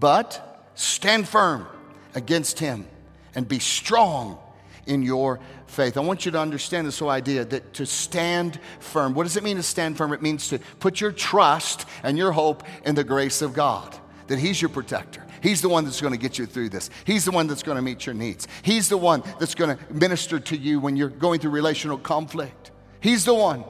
But 0.00 0.53
stand 0.74 1.28
firm 1.28 1.66
against 2.14 2.58
him 2.58 2.86
and 3.34 3.46
be 3.46 3.58
strong 3.58 4.38
in 4.86 5.02
your 5.02 5.40
faith. 5.66 5.96
I 5.96 6.00
want 6.00 6.24
you 6.24 6.32
to 6.32 6.38
understand 6.38 6.86
this 6.86 6.98
whole 6.98 7.10
idea 7.10 7.44
that 7.44 7.74
to 7.74 7.86
stand 7.86 8.60
firm. 8.80 9.14
What 9.14 9.24
does 9.24 9.36
it 9.36 9.42
mean 9.42 9.56
to 9.56 9.62
stand 9.62 9.96
firm? 9.96 10.12
It 10.12 10.22
means 10.22 10.48
to 10.48 10.58
put 10.78 11.00
your 11.00 11.12
trust 11.12 11.86
and 12.02 12.16
your 12.16 12.32
hope 12.32 12.62
in 12.84 12.94
the 12.94 13.04
grace 13.04 13.42
of 13.42 13.54
God, 13.54 13.96
that 14.28 14.38
He's 14.38 14.60
your 14.60 14.68
protector. 14.68 15.24
He's 15.42 15.60
the 15.60 15.68
one 15.68 15.84
that's 15.84 16.00
going 16.00 16.14
to 16.14 16.18
get 16.18 16.38
you 16.38 16.46
through 16.46 16.70
this. 16.70 16.88
He's 17.04 17.26
the 17.26 17.30
one 17.30 17.46
that's 17.46 17.62
going 17.62 17.76
to 17.76 17.82
meet 17.82 18.06
your 18.06 18.14
needs. 18.14 18.48
He's 18.62 18.88
the 18.88 18.96
one 18.96 19.22
that's 19.38 19.54
going 19.54 19.76
to 19.76 19.92
minister 19.92 20.40
to 20.40 20.56
you 20.56 20.80
when 20.80 20.96
you're 20.96 21.10
going 21.10 21.40
through 21.40 21.50
relational 21.50 21.98
conflict. 21.98 22.70
He's 23.00 23.26
the 23.26 23.34
one 23.34 23.64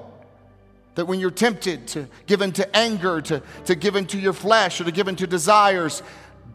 that 0.95 1.07
when 1.07 1.19
you're 1.19 1.33
tempted 1.33 1.89
to 1.89 2.09
give 2.27 2.43
into 2.43 2.77
anger, 2.77 3.21
to, 3.23 3.43
to 3.65 3.75
give 3.75 3.97
into 3.97 4.19
your 4.19 4.33
flesh, 4.33 4.81
or 4.81 4.85
to 4.85 4.93
give 4.93 5.09
into 5.09 5.27
desires, 5.27 6.05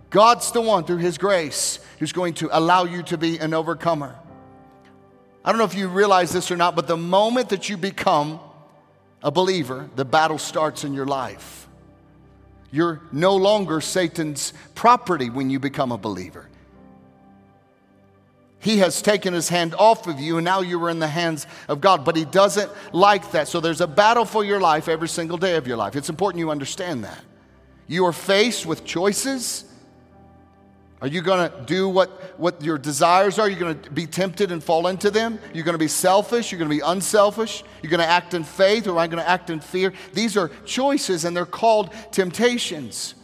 God's 0.10 0.52
the 0.52 0.62
one 0.62 0.84
through 0.84 0.98
His 0.98 1.18
grace 1.18 1.80
who's 2.00 2.12
going 2.12 2.34
to 2.36 2.50
allow 2.58 2.86
you 2.86 3.04
to 3.04 3.18
be 3.18 3.38
an 3.38 3.54
overcomer. 3.54 4.16
I 5.44 5.52
don't 5.52 5.60
know 5.60 5.66
if 5.66 5.76
you 5.76 5.88
realize 5.88 6.32
this 6.32 6.52
or 6.52 6.58
not, 6.58 6.76
but 6.76 6.88
the 6.88 6.98
moment 6.98 7.50
that 7.50 7.70
you 7.70 7.78
become 7.78 8.40
a 9.22 9.32
believer, 9.32 9.90
the 9.96 10.06
battle 10.06 10.38
starts 10.38 10.84
in 10.84 10.94
your 10.94 11.06
life. 11.06 11.68
You're 12.72 13.02
no 13.12 13.36
longer 13.36 13.82
Satan's 13.82 14.54
property 14.76 15.30
when 15.30 15.50
you 15.50 15.60
become 15.60 15.92
a 15.92 15.98
believer. 15.98 16.48
He 18.60 18.80
has 18.80 19.02
taken 19.02 19.34
his 19.34 19.48
hand 19.48 19.74
off 19.74 20.08
of 20.08 20.20
you, 20.20 20.38
and 20.38 20.46
now 20.46 20.60
you 20.60 20.84
are 20.84 20.90
in 20.90 21.00
the 21.00 21.08
hands 21.08 21.48
of 21.70 21.80
God. 21.80 22.04
But 22.04 22.18
he 22.18 22.26
doesn't 22.26 22.70
like 22.94 23.32
that. 23.32 23.48
So 23.48 23.62
there's 23.62 23.82
a 23.82 23.88
battle 23.88 24.26
for 24.26 24.44
your 24.44 24.60
life 24.60 24.90
every 24.90 25.08
single 25.08 25.38
day 25.38 25.56
of 25.56 25.66
your 25.66 25.78
life. 25.78 25.96
It's 25.96 26.10
important 26.10 26.40
you 26.40 26.52
understand 26.52 27.06
that. 27.06 27.24
You 27.88 28.06
are 28.06 28.14
faced 28.14 28.66
with 28.66 28.84
choices 28.84 29.64
are 31.02 31.08
you 31.08 31.22
going 31.22 31.50
to 31.50 31.62
do 31.66 31.88
what, 31.88 32.10
what 32.38 32.62
your 32.62 32.78
desires 32.78 33.40
are? 33.40 33.48
You're 33.48 33.58
you 33.58 33.64
going 33.64 33.80
to 33.80 33.92
be 33.92 34.06
tempted 34.06 34.52
and 34.52 34.62
fall 34.62 34.88
into 34.88 35.10
them? 35.10 35.40
You're 35.54 35.64
going 35.64 35.74
to 35.74 35.80
be 35.80 35.88
selfish? 35.88 36.52
You're 36.52 36.60
going 36.60 36.70
to 36.70 36.76
be 36.76 36.82
unselfish? 36.82 37.64
You're 37.82 37.90
going 37.90 38.02
to 38.02 38.06
act 38.06 38.34
in 38.34 38.44
faith 38.44 38.86
or 38.86 38.92
am 38.92 38.98
I 38.98 39.08
going 39.08 39.24
to 39.24 39.30
act 39.30 39.50
in 39.50 39.62
fear? 39.62 39.94
These 40.14 40.36
are 40.36 40.50
choices 40.66 41.24
and 41.24 41.36
they're 41.36 41.46
called 41.46 41.94
temptations. 42.12 43.16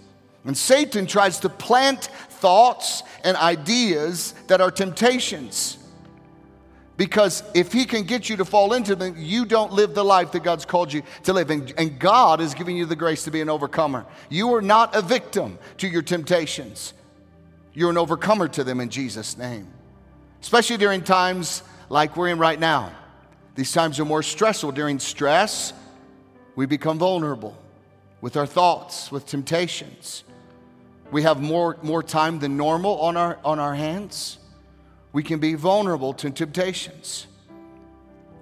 And 0.45 0.57
Satan 0.57 1.05
tries 1.05 1.39
to 1.39 1.49
plant 1.49 2.05
thoughts 2.29 3.03
and 3.25 3.35
ideas 3.35 4.33
that 4.47 4.61
are 4.61 4.71
temptations. 4.71 5.77
Because 6.97 7.43
if 7.53 7.73
he 7.73 7.83
can 7.83 8.03
get 8.03 8.29
you 8.29 8.37
to 8.37 8.45
fall 8.45 8.71
into 8.71 8.95
them, 8.95 9.15
you 9.17 9.43
don't 9.45 9.73
live 9.73 9.93
the 9.93 10.05
life 10.05 10.31
that 10.31 10.43
God's 10.43 10.63
called 10.63 10.93
you 10.93 11.01
to 11.23 11.33
live. 11.33 11.49
And, 11.49 11.73
and 11.77 11.99
God 11.99 12.39
is 12.39 12.53
giving 12.53 12.77
you 12.77 12.85
the 12.85 12.95
grace 12.95 13.25
to 13.25 13.31
be 13.31 13.41
an 13.41 13.49
overcomer. 13.49 14.05
You 14.29 14.53
are 14.53 14.61
not 14.61 14.95
a 14.95 15.01
victim 15.01 15.59
to 15.79 15.89
your 15.89 16.03
temptations. 16.03 16.93
You're 17.75 17.91
an 17.91 17.97
overcomer 17.97 18.47
to 18.47 18.63
them 18.63 18.79
in 18.79 18.89
Jesus' 18.89 19.37
name. 19.37 19.67
Especially 20.41 20.77
during 20.77 21.01
times 21.01 21.61
like 21.89 22.17
we're 22.17 22.29
in 22.29 22.39
right 22.39 22.59
now. 22.59 22.91
These 23.55 23.71
times 23.71 23.99
are 23.99 24.05
more 24.05 24.23
stressful. 24.23 24.71
During 24.71 24.97
stress, 24.97 25.73
we 26.55 26.65
become 26.65 26.97
vulnerable 26.97 27.57
with 28.21 28.37
our 28.37 28.45
thoughts, 28.45 29.11
with 29.11 29.25
temptations. 29.25 30.23
We 31.11 31.23
have 31.23 31.41
more, 31.41 31.77
more 31.81 32.01
time 32.01 32.39
than 32.39 32.57
normal 32.57 32.99
on 33.01 33.17
our, 33.17 33.37
on 33.45 33.59
our 33.59 33.75
hands. 33.75 34.39
We 35.13 35.21
can 35.21 35.39
be 35.39 35.53
vulnerable 35.53 36.13
to 36.15 36.29
temptations. 36.31 37.27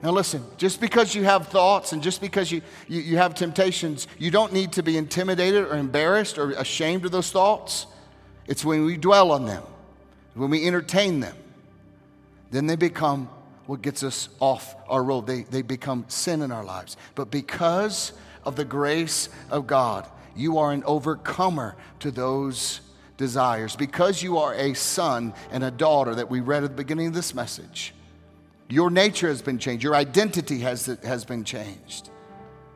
Now, 0.01 0.11
listen, 0.11 0.43
just 0.57 0.81
because 0.81 1.15
you 1.15 1.23
have 1.23 1.47
thoughts 1.47 1.93
and 1.93 2.03
just 2.03 2.21
because 2.21 2.51
you, 2.51 2.61
you, 2.87 3.01
you 3.01 3.17
have 3.17 3.35
temptations, 3.35 4.07
you 4.19 4.31
don't 4.31 4.51
need 4.51 4.73
to 4.73 4.83
be 4.83 4.97
intimidated 4.97 5.65
or 5.65 5.77
embarrassed 5.77 6.37
or 6.37 6.51
ashamed 6.51 7.05
of 7.05 7.11
those 7.11 7.31
thoughts. 7.31 7.87
It's 8.47 8.65
when 8.65 8.85
we 8.85 8.97
dwell 8.97 9.31
on 9.31 9.45
them, 9.45 9.63
when 10.33 10.49
we 10.49 10.65
entertain 10.65 11.19
them, 11.19 11.35
then 12.51 12.67
they 12.67 12.75
become 12.75 13.29
what 13.65 13.81
gets 13.81 14.03
us 14.03 14.29
off 14.39 14.75
our 14.87 15.03
road. 15.03 15.25
They, 15.25 15.43
they 15.43 15.61
become 15.61 16.05
sin 16.07 16.41
in 16.41 16.51
our 16.51 16.63
lives. 16.63 16.97
But 17.15 17.31
because 17.31 18.13
of 18.43 18.55
the 18.55 18.65
grace 18.65 19.29
of 19.49 19.67
God, 19.67 20.07
you 20.35 20.57
are 20.57 20.71
an 20.71 20.83
overcomer 20.83 21.75
to 21.99 22.11
those 22.11 22.81
desires. 23.17 23.75
Because 23.75 24.21
you 24.21 24.37
are 24.37 24.53
a 24.53 24.73
son 24.73 25.33
and 25.51 25.63
a 25.63 25.71
daughter 25.71 26.15
that 26.15 26.29
we 26.29 26.41
read 26.41 26.63
at 26.63 26.71
the 26.71 26.75
beginning 26.75 27.07
of 27.07 27.13
this 27.13 27.33
message, 27.33 27.93
your 28.69 28.89
nature 28.89 29.27
has 29.27 29.41
been 29.41 29.59
changed, 29.59 29.83
your 29.83 29.95
identity 29.95 30.59
has, 30.59 30.85
has 31.03 31.25
been 31.25 31.43
changed. 31.43 32.09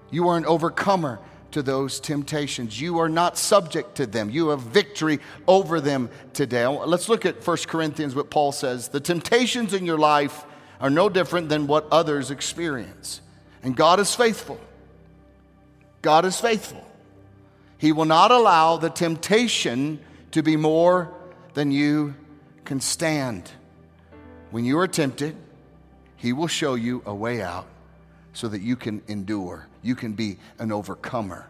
You 0.10 0.30
are 0.30 0.38
an 0.38 0.46
overcomer 0.46 1.20
to 1.52 1.62
those 1.62 2.00
temptations. 2.00 2.80
You 2.80 3.00
are 3.00 3.10
not 3.10 3.38
subject 3.38 3.96
to 3.96 4.06
them. 4.06 4.30
You 4.30 4.50
have 4.50 4.62
victory 4.62 5.20
over 5.48 5.80
them 5.80 6.10
today. 6.34 6.68
Let's 6.68 7.10
look 7.10 7.26
at 7.26 7.46
1 7.46 7.58
Corinthians, 7.68 8.16
what 8.16 8.30
Paul 8.30 8.52
says. 8.52 8.90
The 8.90 9.00
temptations 9.00 9.74
in 9.74 9.86
your 9.86 9.98
life 9.98 10.46
are 10.80 10.90
no 10.90 11.10
different 11.10 11.50
than 11.50 11.68
what 11.68 11.88
others 11.92 12.32
experience. 12.32 13.22
And 13.64 13.76
God 13.76 14.00
is 14.00 14.14
faithful. 14.14 14.60
God 16.02 16.26
is 16.26 16.40
faithful. 16.40 16.86
He 17.78 17.92
will 17.92 18.06
not 18.06 18.32
allow 18.32 18.78
the 18.78 18.90
temptation 18.90 20.00
to 20.32 20.42
be 20.44 20.56
more 20.56 21.14
than 21.54 21.72
you 21.72 22.16
can 22.66 22.82
stand. 22.82 23.50
When 24.52 24.66
you 24.66 24.78
are 24.80 24.88
tempted, 24.88 25.36
He 26.16 26.34
will 26.34 26.48
show 26.48 26.76
you 26.76 27.02
a 27.06 27.14
way 27.14 27.42
out 27.42 27.68
so 28.34 28.48
that 28.48 28.62
you 28.62 28.76
can 28.76 29.02
endure. 29.08 29.67
You 29.82 29.96
can 29.96 30.14
be 30.14 30.38
an 30.60 30.72
overcomer. 30.72 31.48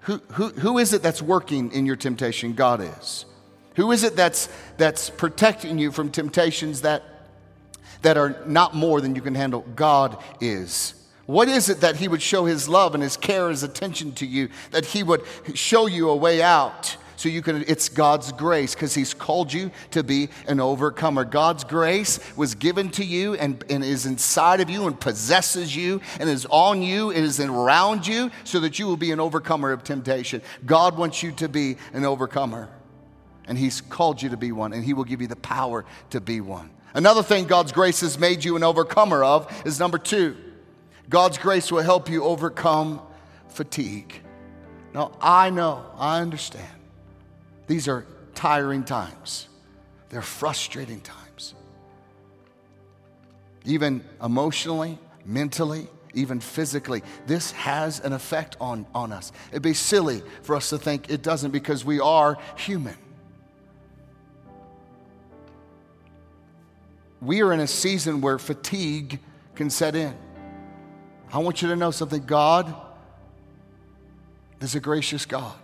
Who, 0.00 0.18
who, 0.32 0.48
who 0.50 0.78
is 0.78 0.92
it 0.92 1.02
that's 1.02 1.20
working 1.20 1.72
in 1.72 1.86
your 1.86 1.96
temptation? 1.96 2.52
God 2.52 2.80
is. 2.80 3.24
Who 3.74 3.92
is 3.92 4.04
it 4.04 4.16
that's, 4.16 4.48
that's 4.78 5.10
protecting 5.10 5.78
you 5.78 5.90
from 5.90 6.10
temptations 6.10 6.82
that, 6.82 7.02
that 8.02 8.16
are 8.16 8.40
not 8.46 8.74
more 8.74 9.00
than 9.00 9.14
you 9.14 9.20
can 9.20 9.34
handle? 9.34 9.62
God 9.74 10.16
is. 10.40 10.94
What 11.26 11.48
is 11.48 11.68
it 11.68 11.80
that 11.80 11.96
He 11.96 12.08
would 12.08 12.22
show 12.22 12.44
His 12.44 12.68
love 12.68 12.94
and 12.94 13.02
His 13.02 13.16
care, 13.16 13.48
His 13.50 13.62
attention 13.62 14.12
to 14.12 14.26
you, 14.26 14.48
that 14.70 14.86
He 14.86 15.02
would 15.02 15.22
show 15.54 15.86
you 15.86 16.08
a 16.08 16.16
way 16.16 16.40
out? 16.40 16.96
So 17.16 17.28
you 17.28 17.42
can 17.42 17.64
it's 17.66 17.88
god's 17.88 18.30
grace 18.32 18.74
because 18.74 18.94
he's 18.94 19.14
called 19.14 19.52
you 19.52 19.70
to 19.90 20.02
be 20.02 20.28
an 20.46 20.60
overcomer. 20.60 21.24
God's 21.24 21.64
grace 21.64 22.20
was 22.36 22.54
given 22.54 22.90
to 22.90 23.04
you 23.04 23.34
and, 23.34 23.64
and 23.70 23.82
is 23.82 24.06
inside 24.06 24.60
of 24.60 24.70
you 24.70 24.86
and 24.86 24.98
possesses 24.98 25.74
you 25.74 26.00
and 26.20 26.28
is 26.28 26.46
on 26.50 26.82
you 26.82 27.10
and 27.10 27.24
is 27.24 27.40
around 27.40 28.06
you 28.06 28.30
so 28.44 28.60
that 28.60 28.78
you 28.78 28.86
will 28.86 28.96
be 28.96 29.10
an 29.10 29.20
overcomer 29.20 29.72
of 29.72 29.82
temptation. 29.82 30.42
God 30.64 30.96
wants 30.96 31.22
you 31.22 31.32
to 31.32 31.48
be 31.48 31.76
an 31.92 32.04
overcomer 32.04 32.68
and 33.46 33.56
he's 33.56 33.80
called 33.80 34.20
you 34.22 34.28
to 34.30 34.36
be 34.36 34.52
one 34.52 34.72
and 34.72 34.84
he 34.84 34.92
will 34.92 35.04
give 35.04 35.20
you 35.20 35.26
the 35.26 35.36
power 35.36 35.84
to 36.10 36.20
be 36.20 36.40
one. 36.40 36.70
Another 36.94 37.22
thing 37.22 37.46
god's 37.46 37.72
grace 37.72 38.00
has 38.00 38.18
made 38.18 38.44
you 38.44 38.56
an 38.56 38.62
overcomer 38.62 39.24
of 39.24 39.62
is 39.66 39.80
number 39.80 39.98
two. 39.98 40.36
God's 41.08 41.38
grace 41.38 41.70
will 41.70 41.82
help 41.82 42.10
you 42.10 42.24
overcome 42.24 43.00
fatigue. 43.48 44.20
Now 44.92 45.12
i 45.20 45.50
know 45.50 45.84
i 45.96 46.20
understand 46.20 46.75
these 47.66 47.88
are 47.88 48.06
tiring 48.34 48.84
times, 48.84 49.48
they're 50.08 50.22
frustrating 50.22 51.00
times. 51.00 51.54
Even 53.64 54.04
emotionally, 54.22 54.98
mentally, 55.24 55.88
even 56.14 56.40
physically, 56.40 57.02
this 57.26 57.50
has 57.52 58.00
an 58.00 58.12
effect 58.12 58.56
on, 58.60 58.86
on 58.94 59.12
us. 59.12 59.32
It'd 59.50 59.62
be 59.62 59.74
silly 59.74 60.22
for 60.42 60.56
us 60.56 60.70
to 60.70 60.78
think 60.78 61.10
it 61.10 61.22
doesn't 61.22 61.50
because 61.50 61.84
we 61.84 62.00
are 62.00 62.38
human. 62.56 62.96
We 67.20 67.42
are 67.42 67.52
in 67.52 67.60
a 67.60 67.66
season 67.66 68.20
where 68.20 68.38
fatigue 68.38 69.20
can 69.54 69.68
set 69.68 69.96
in. 69.96 70.14
I 71.32 71.38
want 71.38 71.60
you 71.60 71.68
to 71.68 71.76
know 71.76 71.90
something 71.90 72.24
God 72.24 72.74
is 74.60 74.74
a 74.74 74.80
gracious 74.80 75.26
God. 75.26 75.54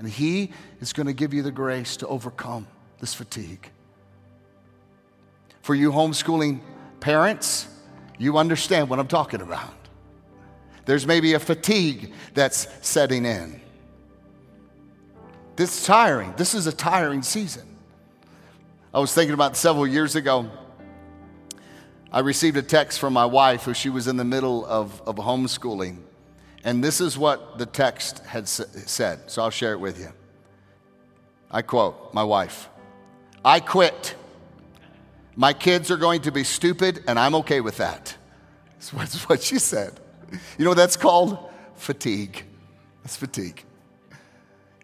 And 0.00 0.08
He 0.08 0.50
is 0.80 0.94
going 0.94 1.06
to 1.06 1.12
give 1.12 1.34
you 1.34 1.42
the 1.42 1.52
grace 1.52 1.98
to 1.98 2.08
overcome 2.08 2.66
this 3.00 3.12
fatigue. 3.12 3.70
For 5.60 5.74
you 5.74 5.92
homeschooling 5.92 6.60
parents, 7.00 7.68
you 8.18 8.38
understand 8.38 8.88
what 8.88 8.98
I'm 8.98 9.08
talking 9.08 9.42
about. 9.42 9.74
There's 10.86 11.06
maybe 11.06 11.34
a 11.34 11.38
fatigue 11.38 12.14
that's 12.32 12.66
setting 12.80 13.26
in. 13.26 13.60
This 15.56 15.78
is 15.78 15.86
tiring. 15.86 16.32
This 16.38 16.54
is 16.54 16.66
a 16.66 16.72
tiring 16.72 17.22
season. 17.22 17.76
I 18.94 19.00
was 19.00 19.12
thinking 19.12 19.34
about 19.34 19.54
several 19.54 19.86
years 19.86 20.16
ago. 20.16 20.50
I 22.10 22.20
received 22.20 22.56
a 22.56 22.62
text 22.62 22.98
from 22.98 23.12
my 23.12 23.26
wife 23.26 23.64
who 23.64 23.74
she 23.74 23.90
was 23.90 24.08
in 24.08 24.16
the 24.16 24.24
middle 24.24 24.64
of, 24.64 25.02
of 25.06 25.16
homeschooling. 25.16 25.98
And 26.64 26.84
this 26.84 27.00
is 27.00 27.16
what 27.16 27.58
the 27.58 27.66
text 27.66 28.18
had 28.20 28.46
said, 28.48 29.30
so 29.30 29.42
I'll 29.42 29.50
share 29.50 29.72
it 29.72 29.80
with 29.80 29.98
you. 29.98 30.12
I 31.50 31.62
quote 31.62 32.14
my 32.14 32.22
wife 32.24 32.68
I 33.44 33.60
quit. 33.60 34.14
My 35.36 35.52
kids 35.52 35.90
are 35.90 35.96
going 35.96 36.22
to 36.22 36.32
be 36.32 36.44
stupid, 36.44 37.02
and 37.06 37.18
I'm 37.18 37.34
okay 37.36 37.60
with 37.60 37.78
that. 37.78 38.14
That's 38.78 39.28
what 39.28 39.42
she 39.42 39.58
said. 39.58 39.98
You 40.58 40.64
know 40.64 40.74
that's 40.74 40.96
called? 40.96 41.38
Fatigue. 41.76 42.44
That's 43.02 43.16
fatigue. 43.16 43.64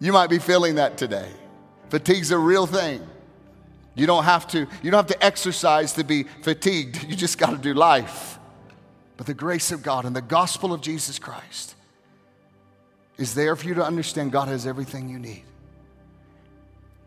You 0.00 0.12
might 0.12 0.30
be 0.30 0.38
feeling 0.38 0.76
that 0.76 0.96
today. 0.96 1.30
Fatigue's 1.90 2.30
a 2.30 2.38
real 2.38 2.66
thing. 2.66 3.06
You 3.94 4.06
don't 4.06 4.24
have 4.24 4.46
to, 4.48 4.66
you 4.82 4.90
don't 4.90 5.08
have 5.08 5.18
to 5.18 5.24
exercise 5.24 5.92
to 5.94 6.04
be 6.04 6.24
fatigued. 6.42 7.04
You 7.08 7.16
just 7.16 7.38
got 7.38 7.50
to 7.50 7.58
do 7.58 7.74
life. 7.74 8.35
But 9.16 9.26
the 9.26 9.34
grace 9.34 9.72
of 9.72 9.82
God 9.82 10.04
and 10.04 10.14
the 10.14 10.22
gospel 10.22 10.72
of 10.72 10.80
Jesus 10.80 11.18
Christ 11.18 11.74
is 13.18 13.34
there 13.34 13.56
for 13.56 13.66
you 13.66 13.74
to 13.74 13.84
understand 13.84 14.32
God 14.32 14.48
has 14.48 14.66
everything 14.66 15.08
you 15.08 15.18
need. 15.18 15.44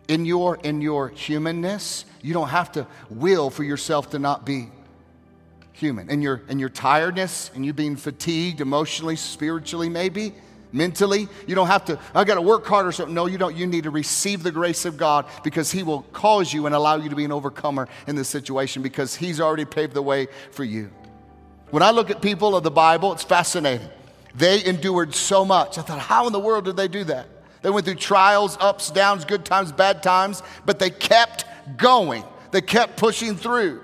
In 0.07 0.25
your, 0.25 0.55
in 0.63 0.81
your 0.81 1.09
humanness, 1.09 2.03
you 2.21 2.33
don't 2.33 2.49
have 2.49 2.71
to 2.71 2.87
will 3.11 3.51
for 3.51 3.63
yourself 3.63 4.09
to 4.11 4.19
not 4.19 4.43
be 4.43 4.69
human. 5.73 6.09
In 6.09 6.21
your, 6.21 6.41
in 6.49 6.57
your 6.57 6.69
tiredness 6.69 7.51
and 7.53 7.63
you 7.63 7.73
being 7.73 7.95
fatigued 7.95 8.59
emotionally, 8.59 9.15
spiritually, 9.15 9.87
maybe, 9.87 10.33
mentally, 10.71 11.27
you 11.45 11.53
don't 11.53 11.67
have 11.67 11.85
to, 11.85 11.99
I 12.15 12.23
got 12.23 12.35
to 12.35 12.41
work 12.41 12.65
harder. 12.65 12.91
So, 12.91 13.05
no, 13.05 13.27
you 13.27 13.37
don't. 13.37 13.55
You 13.55 13.67
need 13.67 13.83
to 13.83 13.91
receive 13.91 14.41
the 14.41 14.51
grace 14.51 14.85
of 14.85 14.97
God 14.97 15.25
because 15.43 15.71
He 15.71 15.83
will 15.83 16.01
cause 16.11 16.51
you 16.51 16.65
and 16.65 16.73
allow 16.73 16.95
you 16.95 17.09
to 17.09 17.15
be 17.15 17.25
an 17.25 17.31
overcomer 17.31 17.87
in 18.07 18.15
this 18.15 18.27
situation 18.27 18.81
because 18.81 19.15
He's 19.15 19.39
already 19.39 19.65
paved 19.65 19.93
the 19.93 20.01
way 20.01 20.27
for 20.51 20.63
you. 20.63 20.89
When 21.71 21.83
I 21.83 21.91
look 21.91 22.09
at 22.09 22.21
people 22.21 22.55
of 22.55 22.63
the 22.63 22.71
Bible, 22.71 23.13
it's 23.13 23.23
fascinating. 23.23 23.87
They 24.35 24.63
endured 24.65 25.13
so 25.13 25.45
much. 25.45 25.77
I 25.77 25.81
thought, 25.81 25.99
how 25.99 26.27
in 26.27 26.33
the 26.33 26.39
world 26.39 26.65
did 26.65 26.77
they 26.77 26.87
do 26.87 27.03
that? 27.05 27.27
They 27.61 27.69
went 27.69 27.85
through 27.85 27.95
trials, 27.95 28.57
ups, 28.59 28.89
downs, 28.89 29.25
good 29.25 29.45
times, 29.45 29.71
bad 29.71 30.01
times, 30.01 30.41
but 30.65 30.79
they 30.79 30.89
kept 30.89 31.45
going. 31.77 32.23
They 32.51 32.61
kept 32.61 32.97
pushing 32.97 33.35
through. 33.35 33.81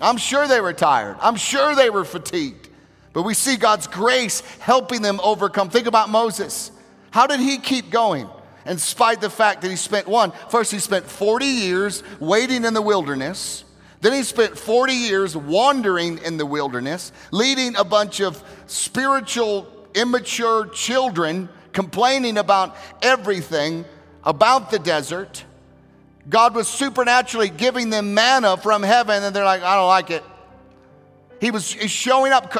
I'm 0.00 0.16
sure 0.16 0.48
they 0.48 0.60
were 0.60 0.72
tired. 0.72 1.16
I'm 1.20 1.36
sure 1.36 1.74
they 1.74 1.90
were 1.90 2.04
fatigued. 2.04 2.68
But 3.12 3.22
we 3.22 3.34
see 3.34 3.56
God's 3.56 3.86
grace 3.86 4.40
helping 4.58 5.00
them 5.00 5.20
overcome. 5.22 5.70
Think 5.70 5.86
about 5.86 6.10
Moses. 6.10 6.72
How 7.12 7.26
did 7.26 7.40
he 7.40 7.58
keep 7.58 7.90
going? 7.90 8.28
In 8.66 8.78
spite 8.78 9.16
of 9.16 9.22
the 9.22 9.30
fact 9.30 9.62
that 9.62 9.70
he 9.70 9.76
spent 9.76 10.08
one, 10.08 10.32
first 10.48 10.72
he 10.72 10.78
spent 10.80 11.06
40 11.06 11.46
years 11.46 12.02
waiting 12.18 12.64
in 12.64 12.74
the 12.74 12.82
wilderness. 12.82 13.64
Then 14.04 14.12
he 14.12 14.22
spent 14.22 14.58
40 14.58 14.92
years 14.92 15.34
wandering 15.34 16.18
in 16.18 16.36
the 16.36 16.44
wilderness, 16.44 17.10
leading 17.30 17.74
a 17.74 17.84
bunch 17.84 18.20
of 18.20 18.44
spiritual, 18.66 19.66
immature 19.94 20.66
children 20.66 21.48
complaining 21.72 22.36
about 22.36 22.76
everything 23.00 23.86
about 24.22 24.70
the 24.70 24.78
desert. 24.78 25.42
God 26.28 26.54
was 26.54 26.68
supernaturally 26.68 27.48
giving 27.48 27.88
them 27.88 28.12
manna 28.12 28.58
from 28.58 28.82
heaven, 28.82 29.22
and 29.22 29.34
they're 29.34 29.42
like, 29.42 29.62
I 29.62 29.74
don't 29.74 29.88
like 29.88 30.10
it. 30.10 30.22
He 31.40 31.50
was 31.50 31.66
showing 31.66 32.30
up, 32.30 32.52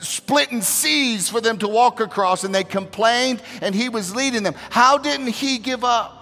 splitting 0.00 0.62
seas 0.62 1.28
for 1.28 1.40
them 1.40 1.58
to 1.58 1.68
walk 1.68 2.00
across, 2.00 2.42
and 2.42 2.52
they 2.52 2.64
complained, 2.64 3.40
and 3.62 3.72
he 3.72 3.88
was 3.88 4.16
leading 4.16 4.42
them. 4.42 4.54
How 4.70 4.98
didn't 4.98 5.28
he 5.28 5.58
give 5.58 5.84
up? 5.84 6.17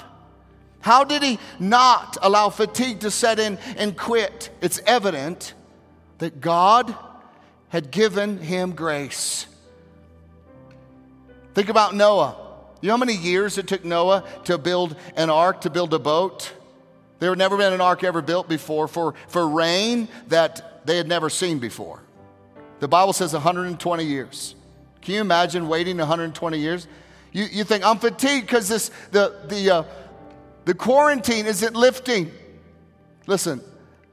How 0.86 1.02
did 1.02 1.20
he 1.24 1.40
not 1.58 2.16
allow 2.22 2.48
fatigue 2.48 3.00
to 3.00 3.10
set 3.10 3.40
in 3.40 3.58
and 3.76 3.96
quit? 3.96 4.50
It's 4.60 4.78
evident 4.86 5.52
that 6.18 6.40
God 6.40 6.94
had 7.70 7.90
given 7.90 8.38
him 8.38 8.70
grace. 8.70 9.48
Think 11.54 11.70
about 11.70 11.96
Noah. 11.96 12.36
You 12.80 12.86
know 12.86 12.92
how 12.92 12.98
many 12.98 13.16
years 13.16 13.58
it 13.58 13.66
took 13.66 13.84
Noah 13.84 14.22
to 14.44 14.58
build 14.58 14.94
an 15.16 15.28
ark, 15.28 15.62
to 15.62 15.70
build 15.70 15.92
a 15.92 15.98
boat? 15.98 16.52
There 17.18 17.30
had 17.30 17.38
never 17.38 17.56
been 17.56 17.72
an 17.72 17.80
ark 17.80 18.04
ever 18.04 18.22
built 18.22 18.48
before 18.48 18.86
for, 18.86 19.14
for 19.26 19.48
rain 19.48 20.06
that 20.28 20.86
they 20.86 20.96
had 20.96 21.08
never 21.08 21.28
seen 21.28 21.58
before. 21.58 22.00
The 22.78 22.86
Bible 22.86 23.12
says 23.12 23.32
120 23.32 24.04
years. 24.04 24.54
Can 25.02 25.14
you 25.14 25.20
imagine 25.20 25.66
waiting 25.66 25.96
120 25.96 26.58
years? 26.60 26.86
You, 27.32 27.42
you 27.50 27.64
think, 27.64 27.84
I'm 27.84 27.98
fatigued 27.98 28.46
because 28.46 28.68
this 28.68 28.92
the, 29.10 29.34
the, 29.48 29.70
uh, 29.70 29.84
the 30.66 30.74
quarantine 30.74 31.46
isn't 31.46 31.76
lifting. 31.76 32.32
Listen, 33.28 33.62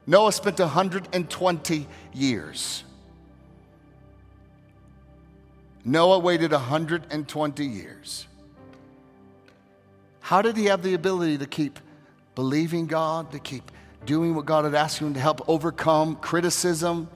Noah 0.06 0.32
spent 0.32 0.60
120 0.60 1.88
years. 2.14 2.84
Noah 5.84 6.20
waited 6.20 6.52
120 6.52 7.66
years. 7.66 8.28
How 10.20 10.44
did 10.44 10.56
he 10.56 10.66
have 10.66 10.84
the 10.84 10.94
ability 10.94 11.40
to 11.40 11.48
keep 11.48 11.80
believing 12.36 12.86
God, 12.86 13.32
to 13.32 13.40
keep 13.40 13.72
doing 14.06 14.36
what 14.36 14.46
God 14.46 14.64
had 14.64 14.76
asked 14.76 15.00
him 15.00 15.16
to 15.16 15.20
help 15.20 15.42
overcome 15.50 16.18
criticism, 16.18 17.10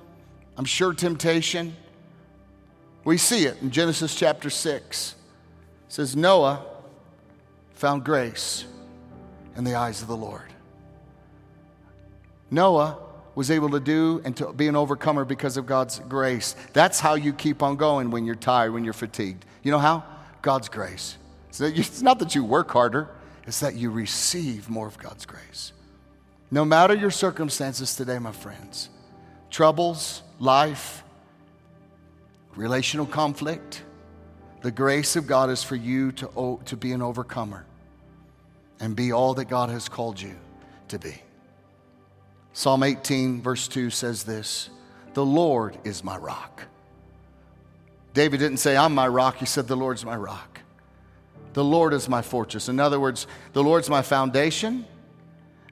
I'm 0.58 0.66
sure 0.66 0.94
temptation? 0.94 1.76
We 3.04 3.18
see 3.18 3.46
it 3.46 3.62
in 3.62 3.70
Genesis 3.70 4.16
chapter 4.16 4.50
6. 4.50 5.12
It 5.12 5.94
says, 5.94 6.16
Noah 6.16 6.66
found 7.76 8.04
grace 8.04 8.66
in 9.58 9.64
the 9.64 9.76
eyes 9.76 10.02
of 10.02 10.08
the 10.08 10.16
Lord. 10.16 10.54
Noah 12.50 13.00
was 13.36 13.52
able 13.52 13.70
to 13.72 13.80
do 13.80 14.22
and 14.24 14.38
to 14.38 14.54
be 14.54 14.68
an 14.68 14.76
overcomer 14.76 15.26
because 15.26 15.58
of 15.58 15.66
God's 15.66 16.00
grace. 16.00 16.56
That's 16.74 17.00
how 17.00 17.16
you 17.16 17.34
keep 17.34 17.62
on 17.62 17.76
going 17.76 18.10
when 18.10 18.26
you're 18.26 18.36
tired, 18.36 18.72
when 18.72 18.84
you're 18.84 18.94
fatigued. 18.94 19.46
You 19.64 19.72
know 19.72 19.80
how? 19.80 20.04
God's 20.42 20.70
grace. 20.70 21.18
It's 21.60 22.02
not 22.02 22.20
that 22.20 22.36
you 22.36 22.44
work 22.44 22.72
harder, 22.72 23.10
it's 23.46 23.60
that 23.62 23.76
you 23.76 23.90
receive 23.90 24.70
more 24.70 24.88
of 24.88 24.98
God's 24.98 25.26
grace. 25.26 25.74
No 26.52 26.64
matter 26.64 26.94
your 26.94 27.12
circumstances 27.12 27.96
today, 27.96 28.20
my 28.20 28.32
friends, 28.32 28.90
troubles, 29.50 30.22
life, 30.40 31.04
relational 32.56 33.06
conflict, 33.06 33.84
the 34.62 34.72
grace 34.72 35.16
of 35.16 35.28
God 35.28 35.50
is 35.50 35.64
for 35.64 35.76
you 35.76 36.12
to, 36.14 36.60
to 36.66 36.78
be 36.78 36.92
an 36.92 37.02
overcomer 37.02 37.66
and 38.80 38.96
be 38.96 39.12
all 39.12 39.34
that 39.36 39.46
God 39.46 39.70
has 39.70 39.90
called 39.90 40.22
you 40.22 40.36
to 40.90 41.00
be. 41.00 41.22
Psalm 42.54 42.84
18, 42.84 43.42
verse 43.42 43.68
2 43.68 43.90
says 43.90 44.24
this 44.24 44.70
The 45.14 45.26
Lord 45.26 45.78
is 45.84 46.04
my 46.04 46.18
rock. 46.18 46.64
David 48.14 48.40
didn't 48.40 48.58
say, 48.58 48.76
I'm 48.76 48.96
my 48.96 49.08
rock. 49.08 49.38
He 49.38 49.46
said, 49.46 49.68
The 49.68 49.78
Lord's 49.78 50.04
my 50.04 50.16
rock. 50.16 50.62
The 51.54 51.64
Lord 51.64 51.94
is 51.94 52.10
my 52.10 52.22
fortress. 52.22 52.70
In 52.70 52.80
other 52.80 53.00
words, 53.00 53.28
the 53.54 53.64
Lord's 53.64 53.90
my 53.90 54.02
foundation, 54.02 54.86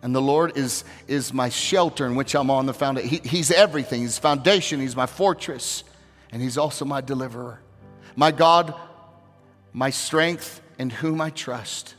and 0.01 0.13
the 0.13 0.21
Lord 0.21 0.57
is, 0.57 0.83
is 1.07 1.33
my 1.33 1.49
shelter 1.49 2.05
in 2.05 2.15
which 2.15 2.35
I'm 2.35 2.49
on 2.49 2.65
the 2.65 2.73
foundation. 2.73 3.09
He, 3.09 3.21
he's 3.27 3.51
everything. 3.51 4.01
He's 4.01 4.19
foundation, 4.19 4.79
He's 4.79 4.95
my 4.95 5.07
fortress, 5.07 5.83
and 6.31 6.41
He's 6.41 6.57
also 6.57 6.85
my 6.85 7.01
deliverer. 7.01 7.59
My 8.15 8.31
God, 8.31 8.75
my 9.73 9.89
strength, 9.89 10.61
in 10.77 10.89
whom 10.89 11.21
I 11.21 11.31
trust. 11.31 11.95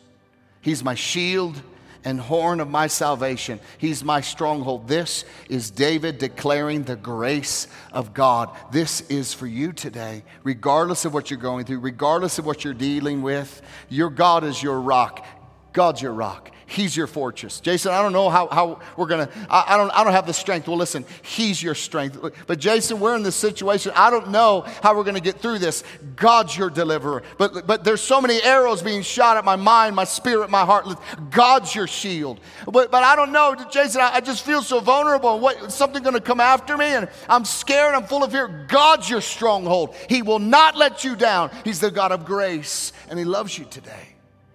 He's 0.67 0.83
my 0.83 0.97
shield 0.97 1.63
and 2.03 2.19
horn 2.19 2.59
of 2.59 2.69
my 2.69 2.89
salvation. 2.89 3.61
He's 3.79 4.03
my 4.03 4.21
stronghold. 4.21 4.89
This 4.89 5.25
is 5.49 5.71
David 5.71 6.19
declaring 6.19 6.83
the 6.83 6.97
grace 6.97 7.69
of 7.93 8.13
God. 8.13 8.51
This 8.73 9.03
is 9.03 9.33
for 9.33 9.47
you 9.47 9.73
today, 9.73 10.25
regardless 10.43 11.05
of 11.05 11.15
what 11.15 11.31
you're 11.31 11.39
going 11.39 11.67
through, 11.67 11.79
regardless 11.79 12.41
of 12.41 12.47
what 12.47 12.65
you're 12.65 12.75
dealing 12.75 13.23
with. 13.23 13.63
Your 13.89 14.11
God 14.11 14.43
is 14.43 14.61
your 14.61 14.81
rock. 14.81 15.25
God's 15.73 16.03
your 16.03 16.15
rock. 16.15 16.51
He's 16.69 16.97
your 16.97 17.07
fortress. 17.07 17.61
Jason, 17.61 17.93
I 17.93 18.03
don't 18.03 18.13
know 18.13 18.29
how, 18.29 18.49
how 18.49 18.81
we're 18.97 19.07
going 19.07 19.29
to, 19.29 19.33
I 19.49 19.77
don't, 19.77 19.91
I 19.91 20.03
don't 20.03 20.13
have 20.13 20.27
the 20.27 20.35
strength. 20.35 20.67
Well, 20.67 20.77
listen, 20.77 21.05
He's 21.23 21.63
your 21.63 21.77
strength. 21.77 22.19
But 22.49 22.59
Jason, 22.59 22.99
we're 22.99 23.15
in 23.15 23.23
this 23.23 23.37
situation. 23.37 23.93
I 23.95 24.11
don't 24.11 24.31
know 24.31 24.63
how 24.83 24.97
we're 24.97 25.05
going 25.05 25.15
to 25.15 25.21
get 25.21 25.41
through 25.41 25.61
this. 25.61 25.85
God's 26.17 26.57
your 26.57 26.69
deliverer. 26.69 27.23
But, 27.39 27.69
but 27.69 27.85
there's 27.85 28.01
so 28.01 28.21
many 28.21 28.43
arrows 28.43 28.83
being 28.83 29.03
shot 29.03 29.37
at 29.37 29.45
my 29.45 29.55
mind, 29.55 29.95
my 29.95 30.03
spirit, 30.03 30.51
my 30.51 30.65
heart. 30.65 30.87
God's 31.31 31.73
your 31.73 31.87
shield. 31.87 32.41
But, 32.65 32.91
but 32.91 33.05
I 33.05 33.15
don't 33.15 33.31
know, 33.31 33.55
Jason, 33.71 34.01
I, 34.01 34.15
I 34.15 34.21
just 34.21 34.45
feel 34.45 34.61
so 34.61 34.81
vulnerable. 34.81 35.39
What, 35.39 35.71
something 35.71 36.03
going 36.03 36.15
to 36.15 36.21
come 36.21 36.41
after 36.41 36.77
me 36.77 36.87
and 36.87 37.09
I'm 37.29 37.45
scared. 37.45 37.95
I'm 37.95 38.05
full 38.05 38.25
of 38.25 38.33
fear. 38.33 38.67
God's 38.67 39.09
your 39.09 39.21
stronghold. 39.21 39.95
He 40.09 40.23
will 40.23 40.41
not 40.41 40.77
let 40.77 41.05
you 41.05 41.15
down. 41.15 41.53
He's 41.63 41.79
the 41.79 41.93
God 41.93 42.11
of 42.11 42.25
grace 42.25 42.93
and 43.09 43.21
He 43.21 43.25
loves 43.25 43.57
you 43.57 43.67
today. 43.67 44.09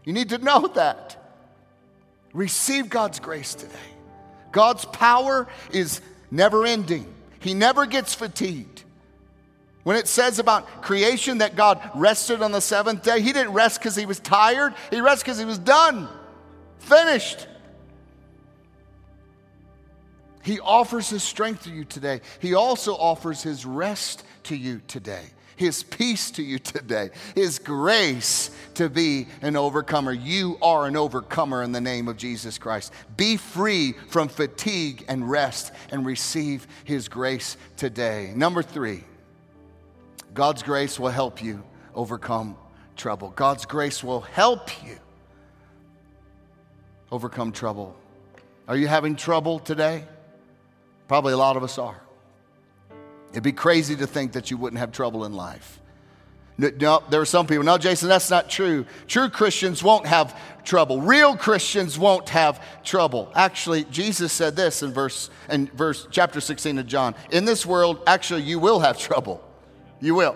You 0.03 0.11
need 0.11 0.29
to 0.29 0.39
know 0.39 0.67
that. 0.75 1.20
Receive 2.33 2.89
God's 2.89 3.19
grace 3.19 3.53
today. 3.53 3.75
God's 4.51 4.85
power 4.85 5.47
is 5.71 6.01
never 6.29 6.65
ending, 6.65 7.05
He 7.39 7.53
never 7.53 7.85
gets 7.85 8.13
fatigued. 8.13 8.83
When 9.83 9.95
it 9.95 10.07
says 10.07 10.37
about 10.37 10.83
creation 10.83 11.39
that 11.39 11.55
God 11.55 11.81
rested 11.95 12.43
on 12.43 12.51
the 12.51 12.61
seventh 12.61 13.03
day, 13.03 13.21
He 13.21 13.33
didn't 13.33 13.53
rest 13.53 13.79
because 13.79 13.95
He 13.95 14.05
was 14.05 14.19
tired, 14.19 14.73
He 14.91 15.01
rested 15.01 15.25
because 15.25 15.39
He 15.39 15.45
was 15.45 15.59
done, 15.59 16.07
finished. 16.79 17.47
He 20.43 20.59
offers 20.59 21.09
His 21.09 21.23
strength 21.23 21.63
to 21.63 21.69
you 21.71 21.85
today. 21.85 22.21
He 22.39 22.53
also 22.53 22.93
offers 22.95 23.43
His 23.43 23.65
rest 23.65 24.23
to 24.43 24.55
you 24.55 24.81
today. 24.87 25.23
His 25.61 25.83
peace 25.83 26.31
to 26.31 26.41
you 26.41 26.57
today, 26.57 27.11
His 27.35 27.59
grace 27.59 28.49
to 28.73 28.89
be 28.89 29.27
an 29.43 29.55
overcomer. 29.55 30.11
You 30.11 30.57
are 30.59 30.87
an 30.87 30.97
overcomer 30.97 31.61
in 31.61 31.71
the 31.71 31.79
name 31.79 32.07
of 32.07 32.17
Jesus 32.17 32.57
Christ. 32.57 32.91
Be 33.15 33.37
free 33.37 33.93
from 34.09 34.27
fatigue 34.27 35.05
and 35.07 35.29
rest 35.29 35.71
and 35.91 36.03
receive 36.03 36.65
His 36.83 37.07
grace 37.07 37.57
today. 37.77 38.33
Number 38.35 38.63
three, 38.63 39.03
God's 40.33 40.63
grace 40.63 40.99
will 40.99 41.09
help 41.09 41.43
you 41.43 41.63
overcome 41.93 42.57
trouble. 42.97 43.29
God's 43.29 43.67
grace 43.67 44.03
will 44.03 44.21
help 44.21 44.83
you 44.83 44.97
overcome 47.11 47.51
trouble. 47.51 47.95
Are 48.67 48.75
you 48.75 48.87
having 48.87 49.15
trouble 49.15 49.59
today? 49.59 50.05
Probably 51.07 51.33
a 51.33 51.37
lot 51.37 51.55
of 51.55 51.63
us 51.63 51.77
are. 51.77 52.01
It'd 53.31 53.43
be 53.43 53.51
crazy 53.51 53.95
to 53.95 54.07
think 54.07 54.33
that 54.33 54.51
you 54.51 54.57
wouldn't 54.57 54.79
have 54.79 54.91
trouble 54.91 55.25
in 55.25 55.33
life. 55.33 55.79
No, 56.57 57.01
there 57.09 57.21
are 57.21 57.25
some 57.25 57.47
people, 57.47 57.63
no, 57.63 57.77
Jason, 57.77 58.07
that's 58.07 58.29
not 58.29 58.49
true. 58.49 58.85
True 59.07 59.29
Christians 59.29 59.81
won't 59.81 60.05
have 60.05 60.37
trouble. 60.63 61.01
Real 61.01 61.35
Christians 61.35 61.97
won't 61.97 62.29
have 62.29 62.63
trouble. 62.83 63.31
Actually, 63.35 63.85
Jesus 63.85 64.31
said 64.31 64.55
this 64.55 64.83
in 64.83 64.93
verse 64.93 65.31
in 65.49 65.67
verse 65.67 66.07
chapter 66.11 66.39
16 66.39 66.77
of 66.77 66.85
John. 66.85 67.15
In 67.31 67.45
this 67.45 67.65
world, 67.65 68.01
actually, 68.05 68.43
you 68.43 68.59
will 68.59 68.79
have 68.79 68.99
trouble. 68.99 69.43
You 70.01 70.13
will. 70.13 70.35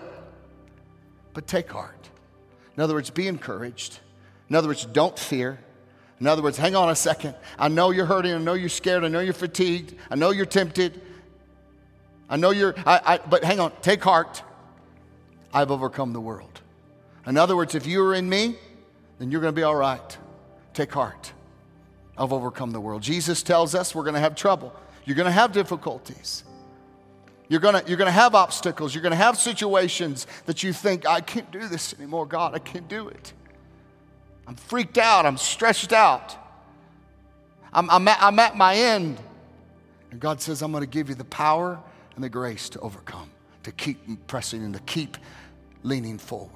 But 1.32 1.46
take 1.46 1.70
heart. 1.70 2.08
In 2.76 2.82
other 2.82 2.94
words, 2.94 3.10
be 3.10 3.28
encouraged. 3.28 4.00
In 4.48 4.56
other 4.56 4.68
words, 4.68 4.84
don't 4.84 5.18
fear. 5.18 5.58
In 6.18 6.26
other 6.26 6.42
words, 6.42 6.56
hang 6.56 6.74
on 6.74 6.88
a 6.88 6.96
second. 6.96 7.34
I 7.58 7.68
know 7.68 7.90
you're 7.90 8.06
hurting. 8.06 8.34
I 8.34 8.38
know 8.38 8.54
you're 8.54 8.68
scared. 8.68 9.04
I 9.04 9.08
know 9.08 9.20
you're 9.20 9.34
fatigued. 9.34 9.94
I 10.10 10.16
know 10.16 10.30
you're 10.30 10.46
tempted. 10.46 11.00
I 12.28 12.36
know 12.36 12.50
you're, 12.50 12.74
I, 12.84 13.00
I, 13.04 13.18
but 13.18 13.44
hang 13.44 13.60
on, 13.60 13.72
take 13.82 14.02
heart. 14.02 14.42
I've 15.52 15.70
overcome 15.70 16.12
the 16.12 16.20
world. 16.20 16.60
In 17.26 17.36
other 17.36 17.56
words, 17.56 17.74
if 17.74 17.86
you 17.86 18.02
are 18.04 18.14
in 18.14 18.28
me, 18.28 18.56
then 19.18 19.30
you're 19.30 19.40
going 19.40 19.54
to 19.54 19.58
be 19.58 19.62
all 19.62 19.74
right. 19.74 20.18
Take 20.74 20.92
heart. 20.92 21.32
I've 22.18 22.32
overcome 22.32 22.72
the 22.72 22.80
world. 22.80 23.02
Jesus 23.02 23.42
tells 23.42 23.74
us 23.74 23.94
we're 23.94 24.02
going 24.02 24.14
to 24.14 24.20
have 24.20 24.34
trouble. 24.34 24.74
You're 25.04 25.16
going 25.16 25.26
to 25.26 25.32
have 25.32 25.52
difficulties. 25.52 26.44
You're 27.48 27.60
going 27.60 27.80
to, 27.80 27.88
you're 27.88 27.98
going 27.98 28.06
to 28.06 28.12
have 28.12 28.34
obstacles. 28.34 28.94
You're 28.94 29.02
going 29.02 29.12
to 29.12 29.16
have 29.16 29.38
situations 29.38 30.26
that 30.46 30.62
you 30.62 30.72
think, 30.72 31.06
I 31.06 31.20
can't 31.20 31.50
do 31.50 31.68
this 31.68 31.94
anymore. 31.94 32.26
God, 32.26 32.54
I 32.54 32.58
can't 32.58 32.88
do 32.88 33.08
it. 33.08 33.32
I'm 34.46 34.56
freaked 34.56 34.98
out. 34.98 35.26
I'm 35.26 35.36
stretched 35.36 35.92
out. 35.92 36.36
I'm, 37.72 37.88
I'm, 37.90 38.08
at, 38.08 38.18
I'm 38.20 38.38
at 38.38 38.56
my 38.56 38.74
end. 38.74 39.18
And 40.10 40.20
God 40.20 40.40
says, 40.40 40.62
I'm 40.62 40.72
going 40.72 40.82
to 40.82 40.90
give 40.90 41.08
you 41.08 41.14
the 41.14 41.24
power 41.24 41.78
and 42.16 42.24
the 42.24 42.28
grace 42.28 42.68
to 42.70 42.80
overcome, 42.80 43.30
to 43.62 43.70
keep 43.70 44.26
pressing 44.26 44.64
and 44.64 44.74
to 44.74 44.80
keep 44.80 45.16
leaning 45.84 46.18
forward. 46.18 46.50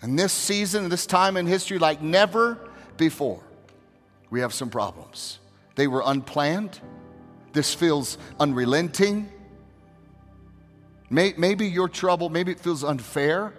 And 0.00 0.16
this 0.16 0.32
season, 0.32 0.88
this 0.88 1.06
time 1.06 1.36
in 1.36 1.46
history, 1.46 1.78
like 1.78 2.00
never 2.00 2.56
before, 2.96 3.42
we 4.30 4.40
have 4.40 4.54
some 4.54 4.70
problems. 4.70 5.40
They 5.74 5.88
were 5.88 6.02
unplanned. 6.04 6.78
This 7.52 7.74
feels 7.74 8.18
unrelenting. 8.38 9.28
Maybe 11.10 11.66
your 11.66 11.88
trouble, 11.88 12.28
maybe 12.28 12.52
it 12.52 12.60
feels 12.60 12.84
unfair. 12.84 13.54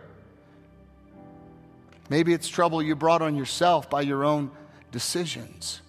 Maybe 2.09 2.33
it's 2.33 2.47
trouble 2.47 2.81
you 2.81 2.95
brought 2.95 3.21
on 3.21 3.35
yourself 3.35 3.89
by 3.89 4.01
your 4.01 4.23
own 4.23 4.51
decisions. 4.91 5.81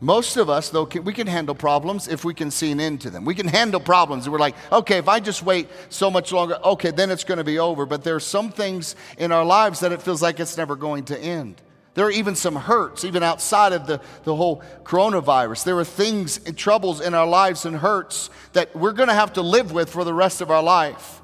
Most 0.00 0.36
of 0.36 0.50
us, 0.50 0.68
though, 0.70 0.84
we 0.84 1.12
can 1.12 1.26
handle 1.26 1.54
problems 1.54 2.08
if 2.08 2.24
we 2.24 2.34
can 2.34 2.50
see 2.50 2.70
an 2.72 2.80
end 2.80 3.00
to 3.02 3.10
them. 3.10 3.24
We 3.24 3.34
can 3.34 3.48
handle 3.48 3.80
problems. 3.80 4.28
We're 4.28 4.38
like, 4.38 4.56
okay, 4.70 4.98
if 4.98 5.08
I 5.08 5.20
just 5.20 5.42
wait 5.42 5.68
so 5.88 6.10
much 6.10 6.32
longer, 6.32 6.58
okay, 6.64 6.90
then 6.90 7.10
it's 7.10 7.24
going 7.24 7.38
to 7.38 7.44
be 7.44 7.58
over. 7.58 7.86
But 7.86 8.04
there 8.04 8.14
are 8.14 8.20
some 8.20 8.50
things 8.50 8.96
in 9.16 9.32
our 9.32 9.44
lives 9.44 9.80
that 9.80 9.92
it 9.92 10.02
feels 10.02 10.20
like 10.20 10.40
it's 10.40 10.56
never 10.56 10.76
going 10.76 11.04
to 11.04 11.18
end. 11.18 11.62
There 11.94 12.04
are 12.04 12.10
even 12.10 12.34
some 12.34 12.56
hurts, 12.56 13.04
even 13.04 13.22
outside 13.22 13.72
of 13.72 13.86
the, 13.86 14.00
the 14.24 14.34
whole 14.34 14.62
coronavirus. 14.82 15.64
There 15.64 15.78
are 15.78 15.84
things, 15.84 16.40
and 16.44 16.58
troubles 16.58 17.00
in 17.00 17.14
our 17.14 17.26
lives 17.26 17.64
and 17.64 17.76
hurts 17.76 18.30
that 18.52 18.74
we're 18.74 18.92
going 18.92 19.08
to 19.08 19.14
have 19.14 19.34
to 19.34 19.42
live 19.42 19.72
with 19.72 19.90
for 19.90 20.02
the 20.02 20.12
rest 20.12 20.40
of 20.40 20.50
our 20.50 20.62
life. 20.62 21.22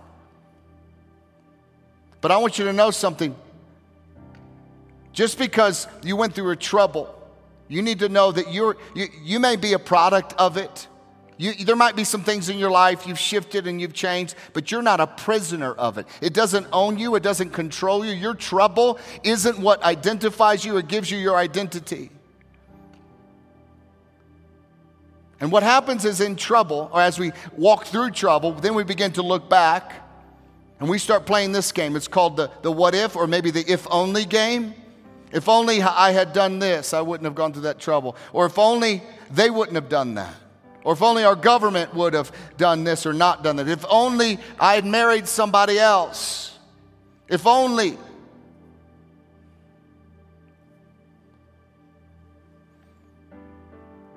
But 2.20 2.30
I 2.30 2.36
want 2.36 2.58
you 2.58 2.66
to 2.66 2.72
know 2.72 2.92
something. 2.92 3.34
Just 5.12 5.38
because 5.38 5.88
you 6.02 6.14
went 6.14 6.34
through 6.34 6.50
a 6.50 6.56
trouble, 6.56 7.19
you 7.70 7.82
need 7.82 8.00
to 8.00 8.08
know 8.08 8.32
that 8.32 8.52
you're, 8.52 8.76
you, 8.96 9.06
you 9.22 9.38
may 9.38 9.54
be 9.54 9.74
a 9.74 9.78
product 9.78 10.34
of 10.36 10.56
it. 10.56 10.88
You, 11.38 11.54
there 11.64 11.76
might 11.76 11.94
be 11.94 12.02
some 12.02 12.24
things 12.24 12.48
in 12.48 12.58
your 12.58 12.70
life 12.70 13.06
you've 13.06 13.18
shifted 13.18 13.68
and 13.68 13.80
you've 13.80 13.94
changed, 13.94 14.34
but 14.52 14.72
you're 14.72 14.82
not 14.82 14.98
a 14.98 15.06
prisoner 15.06 15.72
of 15.74 15.96
it. 15.96 16.06
It 16.20 16.34
doesn't 16.34 16.66
own 16.72 16.98
you, 16.98 17.14
it 17.14 17.22
doesn't 17.22 17.50
control 17.50 18.04
you. 18.04 18.12
Your 18.12 18.34
trouble 18.34 18.98
isn't 19.22 19.56
what 19.58 19.82
identifies 19.84 20.64
you, 20.64 20.76
it 20.78 20.88
gives 20.88 21.12
you 21.12 21.16
your 21.16 21.36
identity. 21.36 22.10
And 25.38 25.52
what 25.52 25.62
happens 25.62 26.04
is 26.04 26.20
in 26.20 26.34
trouble, 26.34 26.90
or 26.92 27.00
as 27.00 27.20
we 27.20 27.30
walk 27.56 27.86
through 27.86 28.10
trouble, 28.10 28.52
then 28.52 28.74
we 28.74 28.82
begin 28.82 29.12
to 29.12 29.22
look 29.22 29.48
back 29.48 30.06
and 30.80 30.88
we 30.88 30.98
start 30.98 31.24
playing 31.24 31.52
this 31.52 31.70
game. 31.70 31.94
It's 31.94 32.08
called 32.08 32.36
the, 32.36 32.50
the 32.62 32.72
what 32.72 32.96
if, 32.96 33.14
or 33.14 33.28
maybe 33.28 33.52
the 33.52 33.64
if 33.70 33.86
only 33.92 34.24
game. 34.24 34.74
If 35.32 35.48
only 35.48 35.80
I 35.80 36.10
had 36.10 36.32
done 36.32 36.58
this, 36.58 36.92
I 36.92 37.00
wouldn't 37.00 37.24
have 37.24 37.34
gone 37.34 37.52
through 37.52 37.62
that 37.62 37.78
trouble. 37.78 38.16
Or 38.32 38.46
if 38.46 38.58
only 38.58 39.02
they 39.30 39.50
wouldn't 39.50 39.76
have 39.76 39.88
done 39.88 40.14
that. 40.14 40.34
Or 40.82 40.94
if 40.94 41.02
only 41.02 41.24
our 41.24 41.36
government 41.36 41.94
would 41.94 42.14
have 42.14 42.32
done 42.56 42.84
this 42.84 43.06
or 43.06 43.12
not 43.12 43.44
done 43.44 43.56
that. 43.56 43.68
If 43.68 43.84
only 43.88 44.38
I 44.58 44.74
had 44.74 44.84
married 44.84 45.28
somebody 45.28 45.78
else. 45.78 46.58
If 47.28 47.46
only. 47.46 47.96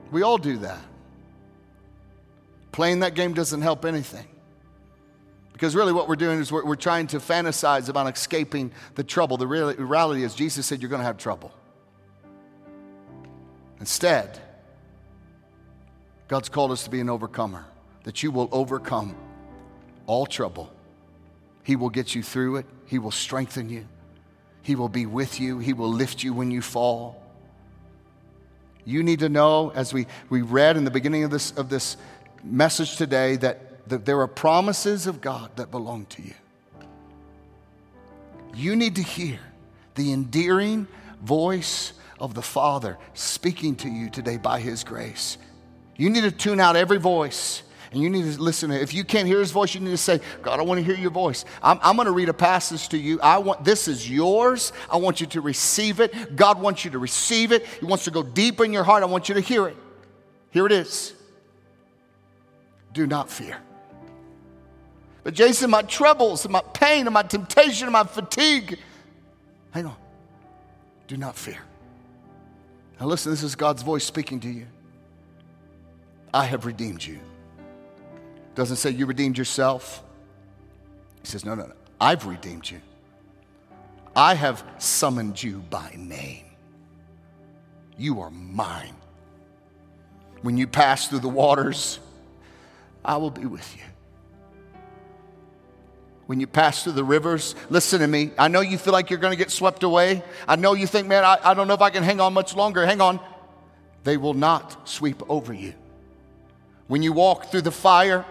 We 0.09 0.21
all 0.21 0.37
do 0.37 0.57
that. 0.57 0.81
Playing 2.71 3.01
that 3.01 3.13
game 3.13 3.33
doesn't 3.33 3.61
help 3.61 3.85
anything. 3.85 4.25
Because 5.63 5.77
really, 5.77 5.93
what 5.93 6.09
we're 6.09 6.17
doing 6.17 6.41
is 6.41 6.51
we're, 6.51 6.65
we're 6.65 6.75
trying 6.75 7.07
to 7.07 7.19
fantasize 7.19 7.87
about 7.87 8.13
escaping 8.13 8.73
the 8.95 9.03
trouble. 9.05 9.37
The 9.37 9.47
real, 9.47 9.73
reality 9.75 10.25
is, 10.25 10.35
Jesus 10.35 10.65
said, 10.65 10.81
You're 10.81 10.89
going 10.89 10.99
to 10.99 11.05
have 11.05 11.17
trouble. 11.17 11.53
Instead, 13.79 14.41
God's 16.27 16.49
called 16.49 16.71
us 16.71 16.83
to 16.83 16.89
be 16.89 16.99
an 16.99 17.09
overcomer, 17.09 17.65
that 18.03 18.21
you 18.23 18.29
will 18.29 18.49
overcome 18.51 19.15
all 20.05 20.25
trouble. 20.25 20.69
He 21.63 21.77
will 21.77 21.89
get 21.89 22.13
you 22.13 22.23
through 22.23 22.57
it, 22.57 22.65
He 22.85 22.99
will 22.99 23.11
strengthen 23.11 23.69
you, 23.69 23.87
He 24.63 24.75
will 24.75 24.89
be 24.89 25.05
with 25.05 25.39
you, 25.39 25.59
He 25.59 25.71
will 25.71 25.87
lift 25.87 26.25
you 26.25 26.33
when 26.33 26.51
you 26.51 26.61
fall. 26.61 27.23
You 28.83 29.01
need 29.01 29.19
to 29.19 29.29
know, 29.29 29.71
as 29.73 29.93
we, 29.93 30.07
we 30.29 30.41
read 30.41 30.75
in 30.75 30.83
the 30.83 30.91
beginning 30.91 31.23
of 31.23 31.31
this, 31.31 31.51
of 31.51 31.69
this 31.69 31.95
message 32.43 32.97
today, 32.97 33.37
that, 33.37 33.72
that 33.87 34.05
there 34.05 34.19
are 34.21 34.27
promises 34.27 35.07
of 35.07 35.21
God 35.21 35.55
that 35.57 35.71
belong 35.71 36.05
to 36.07 36.21
you. 36.21 36.33
You 38.55 38.75
need 38.75 38.95
to 38.95 39.03
hear 39.03 39.39
the 39.95 40.11
endearing 40.11 40.87
voice 41.21 41.93
of 42.19 42.33
the 42.33 42.41
Father 42.41 42.97
speaking 43.13 43.75
to 43.77 43.89
you 43.89 44.09
today 44.09 44.37
by 44.37 44.59
His 44.59 44.83
grace. 44.83 45.37
You 45.95 46.09
need 46.09 46.21
to 46.21 46.31
tune 46.31 46.59
out 46.59 46.75
every 46.75 46.99
voice 46.99 47.63
and 47.93 48.01
you 48.01 48.09
need 48.09 48.33
to 48.33 48.41
listen. 48.41 48.71
If 48.71 48.91
you 48.91 49.03
can't 49.03 49.27
hear 49.27 49.39
his 49.39 49.51
voice, 49.51 49.75
you 49.75 49.79
need 49.79 49.91
to 49.91 49.97
say, 49.97 50.19
God, 50.41 50.59
I 50.59 50.63
want 50.63 50.79
to 50.79 50.83
hear 50.83 50.95
your 50.95 51.11
voice. 51.11 51.45
I'm, 51.61 51.79
I'm 51.83 51.95
going 51.95 52.07
to 52.07 52.11
read 52.11 52.27
a 52.27 52.33
passage 52.33 52.89
to 52.89 52.97
you. 52.97 53.21
I 53.21 53.37
want 53.37 53.63
this 53.63 53.87
is 53.87 54.09
yours. 54.09 54.73
I 54.89 54.97
want 54.97 55.21
you 55.21 55.27
to 55.27 55.41
receive 55.41 55.99
it. 55.99 56.35
God 56.35 56.59
wants 56.59 56.83
you 56.83 56.91
to 56.91 56.99
receive 56.99 57.51
it. 57.51 57.67
He 57.67 57.85
wants 57.85 58.05
to 58.05 58.11
go 58.11 58.23
deep 58.23 58.59
in 58.61 58.73
your 58.73 58.83
heart. 58.83 59.03
I 59.03 59.05
want 59.05 59.29
you 59.29 59.35
to 59.35 59.41
hear 59.41 59.67
it. 59.67 59.77
Here 60.49 60.65
it 60.65 60.71
is. 60.71 61.13
Do 62.93 63.05
not 63.05 63.29
fear. 63.29 63.57
But 65.23 65.33
Jason, 65.33 65.69
my 65.69 65.81
troubles 65.83 66.43
and 66.45 66.51
my 66.51 66.61
pain 66.73 67.07
and 67.07 67.13
my 67.13 67.23
temptation 67.23 67.87
and 67.87 67.93
my 67.93 68.03
fatigue. 68.03 68.77
Hang 69.71 69.85
on. 69.85 69.95
Do 71.07 71.17
not 71.17 71.35
fear. 71.35 71.59
Now 72.99 73.07
listen, 73.07 73.31
this 73.31 73.43
is 73.43 73.55
God's 73.55 73.81
voice 73.81 74.03
speaking 74.03 74.39
to 74.41 74.49
you. 74.49 74.67
I 76.33 76.45
have 76.45 76.65
redeemed 76.65 77.03
you. 77.03 77.19
Doesn't 78.55 78.77
say 78.77 78.89
you 78.89 79.05
redeemed 79.05 79.37
yourself. 79.37 80.03
He 81.21 81.27
says, 81.27 81.45
No, 81.45 81.55
no, 81.55 81.67
no. 81.67 81.73
I've 81.99 82.25
redeemed 82.25 82.69
you. 82.69 82.81
I 84.15 84.35
have 84.35 84.63
summoned 84.77 85.41
you 85.41 85.59
by 85.69 85.95
name. 85.97 86.45
You 87.97 88.21
are 88.21 88.29
mine. 88.29 88.95
When 90.41 90.57
you 90.57 90.67
pass 90.67 91.07
through 91.07 91.19
the 91.19 91.29
waters, 91.29 91.99
I 93.03 93.17
will 93.17 93.31
be 93.31 93.45
with 93.45 93.75
you. 93.75 93.83
When 96.25 96.39
you 96.39 96.47
pass 96.47 96.83
through 96.83 96.93
the 96.93 97.03
rivers, 97.03 97.53
listen 97.69 97.99
to 97.99 98.07
me. 98.07 98.31
I 98.37 98.47
know 98.47 98.61
you 98.61 98.77
feel 98.77 98.93
like 98.93 99.09
you're 99.09 99.19
going 99.19 99.33
to 99.33 99.37
get 99.37 99.51
swept 99.51 99.83
away. 99.83 100.23
I 100.47 100.55
know 100.55 100.73
you 100.73 100.87
think, 100.87 101.07
man, 101.07 101.23
I, 101.23 101.37
I 101.43 101.53
don't 101.53 101.67
know 101.67 101.73
if 101.73 101.81
I 101.81 101.89
can 101.89 102.03
hang 102.03 102.21
on 102.21 102.33
much 102.33 102.55
longer. 102.55 102.85
Hang 102.85 103.01
on. 103.01 103.19
They 104.03 104.17
will 104.17 104.33
not 104.33 104.87
sweep 104.87 105.21
over 105.29 105.53
you. 105.53 105.73
When 106.87 107.03
you 107.03 107.13
walk 107.13 107.51
through 107.51 107.61
the 107.61 107.71
fire, 107.71 108.25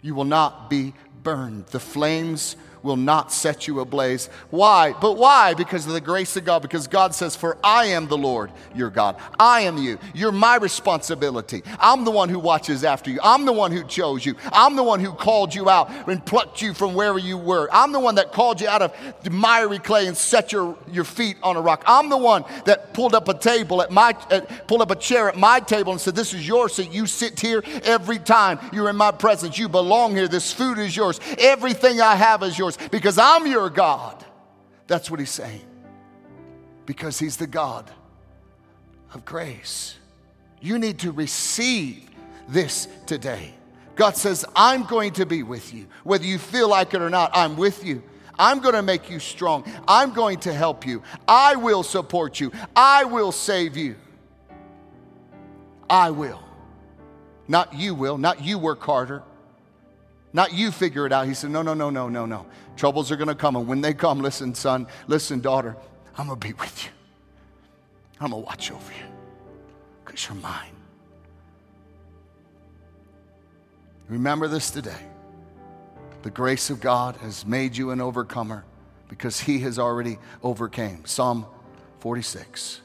you 0.00 0.14
will 0.14 0.24
not 0.24 0.70
be 0.70 0.94
burned. 1.22 1.66
The 1.66 1.80
flames 1.80 2.56
will 2.82 2.96
not 2.96 3.32
set 3.32 3.68
you 3.68 3.80
ablaze. 3.80 4.28
Why? 4.50 4.94
But 5.00 5.16
why? 5.16 5.54
Because 5.54 5.86
of 5.86 5.92
the 5.92 6.00
grace 6.00 6.36
of 6.36 6.44
God. 6.44 6.62
Because 6.62 6.86
God 6.86 7.14
says, 7.14 7.36
For 7.36 7.56
I 7.62 7.86
am 7.86 8.08
the 8.08 8.18
Lord 8.18 8.50
your 8.74 8.90
God. 8.90 9.16
I 9.38 9.62
am 9.62 9.78
you. 9.78 9.98
You're 10.14 10.32
my 10.32 10.56
responsibility. 10.56 11.62
I'm 11.78 12.04
the 12.04 12.10
one 12.10 12.28
who 12.28 12.38
watches 12.38 12.84
after 12.84 13.10
you. 13.10 13.20
I'm 13.22 13.44
the 13.44 13.52
one 13.52 13.72
who 13.72 13.84
chose 13.84 14.26
you. 14.26 14.34
I'm 14.52 14.76
the 14.76 14.82
one 14.82 15.00
who 15.00 15.12
called 15.12 15.54
you 15.54 15.70
out 15.70 15.90
and 16.08 16.24
plucked 16.24 16.60
you 16.62 16.74
from 16.74 16.94
wherever 16.94 17.18
you 17.18 17.38
were. 17.38 17.68
I'm 17.72 17.92
the 17.92 18.00
one 18.00 18.16
that 18.16 18.32
called 18.32 18.60
you 18.60 18.68
out 18.68 18.82
of 18.82 18.92
miry 19.30 19.78
clay 19.78 20.06
and 20.06 20.16
set 20.16 20.52
your, 20.52 20.76
your 20.90 21.04
feet 21.04 21.36
on 21.42 21.56
a 21.56 21.60
rock. 21.60 21.84
I'm 21.86 22.08
the 22.08 22.18
one 22.18 22.44
that 22.64 22.94
pulled 22.94 23.14
up 23.14 23.28
a 23.28 23.34
table 23.34 23.82
at 23.82 23.90
my, 23.90 24.12
pulled 24.12 24.82
up 24.82 24.90
a 24.90 24.96
chair 24.96 25.28
at 25.28 25.36
my 25.36 25.60
table 25.60 25.92
and 25.92 26.00
said, 26.00 26.14
This 26.14 26.34
is 26.34 26.46
your 26.46 26.68
seat. 26.68 26.92
You 26.92 27.06
sit 27.06 27.38
here 27.38 27.62
every 27.84 28.18
time 28.18 28.58
you're 28.72 28.90
in 28.90 28.96
my 28.96 29.12
presence. 29.12 29.58
You 29.58 29.68
belong 29.68 30.14
here. 30.14 30.28
This 30.28 30.52
food 30.52 30.78
is 30.78 30.96
yours. 30.96 31.20
Everything 31.38 32.00
I 32.00 32.16
have 32.16 32.42
is 32.42 32.58
yours 32.58 32.71
yours 32.76 32.88
because 32.90 33.18
I'm 33.18 33.46
your 33.46 33.70
God. 33.70 34.24
That's 34.86 35.10
what 35.10 35.20
he's 35.20 35.30
saying. 35.30 35.64
Because 36.86 37.18
he's 37.18 37.36
the 37.36 37.46
God 37.46 37.90
of 39.14 39.24
grace. 39.24 39.96
You 40.60 40.78
need 40.78 41.00
to 41.00 41.12
receive 41.12 42.08
this 42.48 42.88
today. 43.06 43.54
God 43.94 44.16
says, 44.16 44.44
I'm 44.56 44.84
going 44.84 45.12
to 45.14 45.26
be 45.26 45.42
with 45.42 45.74
you. 45.74 45.86
Whether 46.02 46.24
you 46.24 46.38
feel 46.38 46.68
like 46.68 46.94
it 46.94 47.02
or 47.02 47.10
not, 47.10 47.30
I'm 47.34 47.56
with 47.56 47.84
you. 47.84 48.02
I'm 48.38 48.60
going 48.60 48.74
to 48.74 48.82
make 48.82 49.10
you 49.10 49.18
strong. 49.18 49.64
I'm 49.86 50.12
going 50.12 50.40
to 50.40 50.52
help 50.52 50.86
you. 50.86 51.02
I 51.28 51.56
will 51.56 51.82
support 51.82 52.40
you. 52.40 52.50
I 52.74 53.04
will 53.04 53.32
save 53.32 53.76
you. 53.76 53.96
I 55.90 56.10
will. 56.10 56.42
Not 57.48 57.74
you 57.74 57.94
will, 57.94 58.16
not 58.16 58.42
you 58.42 58.58
work 58.58 58.82
harder. 58.82 59.22
Not 60.32 60.54
you 60.54 60.70
figure 60.70 61.06
it 61.06 61.12
out. 61.12 61.26
He 61.26 61.34
said, 61.34 61.50
No, 61.50 61.62
no, 61.62 61.74
no, 61.74 61.90
no, 61.90 62.08
no, 62.08 62.26
no. 62.26 62.46
Troubles 62.76 63.10
are 63.10 63.16
going 63.16 63.28
to 63.28 63.34
come. 63.34 63.56
And 63.56 63.66
when 63.66 63.80
they 63.80 63.92
come, 63.92 64.20
listen, 64.20 64.54
son, 64.54 64.86
listen, 65.06 65.40
daughter, 65.40 65.76
I'm 66.16 66.26
going 66.26 66.40
to 66.40 66.46
be 66.46 66.54
with 66.54 66.84
you. 66.84 66.90
I'm 68.20 68.30
going 68.30 68.42
to 68.42 68.46
watch 68.46 68.70
over 68.70 68.92
you 68.92 69.04
because 70.04 70.26
you're 70.26 70.36
mine. 70.36 70.70
Remember 74.08 74.48
this 74.48 74.70
today. 74.70 75.06
The 76.22 76.30
grace 76.30 76.70
of 76.70 76.80
God 76.80 77.16
has 77.16 77.44
made 77.44 77.76
you 77.76 77.90
an 77.90 78.00
overcomer 78.00 78.64
because 79.08 79.40
he 79.40 79.58
has 79.60 79.78
already 79.78 80.18
overcame. 80.42 81.04
Psalm 81.04 81.46
46. 81.98 82.80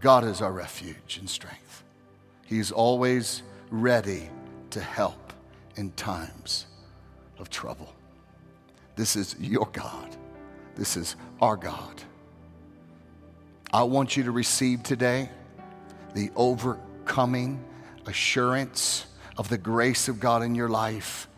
God 0.00 0.24
is 0.24 0.40
our 0.40 0.52
refuge 0.52 1.18
and 1.20 1.28
strength. 1.28 1.84
He 2.46 2.58
is 2.58 2.72
always 2.72 3.42
ready 3.70 4.30
to 4.70 4.80
help 4.80 5.25
in 5.76 5.92
times 5.92 6.66
of 7.38 7.50
trouble. 7.50 7.92
This 8.96 9.14
is 9.14 9.36
your 9.38 9.68
God. 9.72 10.16
This 10.74 10.96
is 10.96 11.16
our 11.40 11.56
God. 11.56 12.02
I 13.72 13.82
want 13.82 14.16
you 14.16 14.24
to 14.24 14.30
receive 14.30 14.82
today 14.82 15.28
the 16.14 16.30
overcoming 16.34 17.62
assurance 18.06 19.06
of 19.36 19.48
the 19.48 19.58
grace 19.58 20.08
of 20.08 20.18
God 20.18 20.42
in 20.42 20.54
your 20.54 20.68
life 20.68 21.28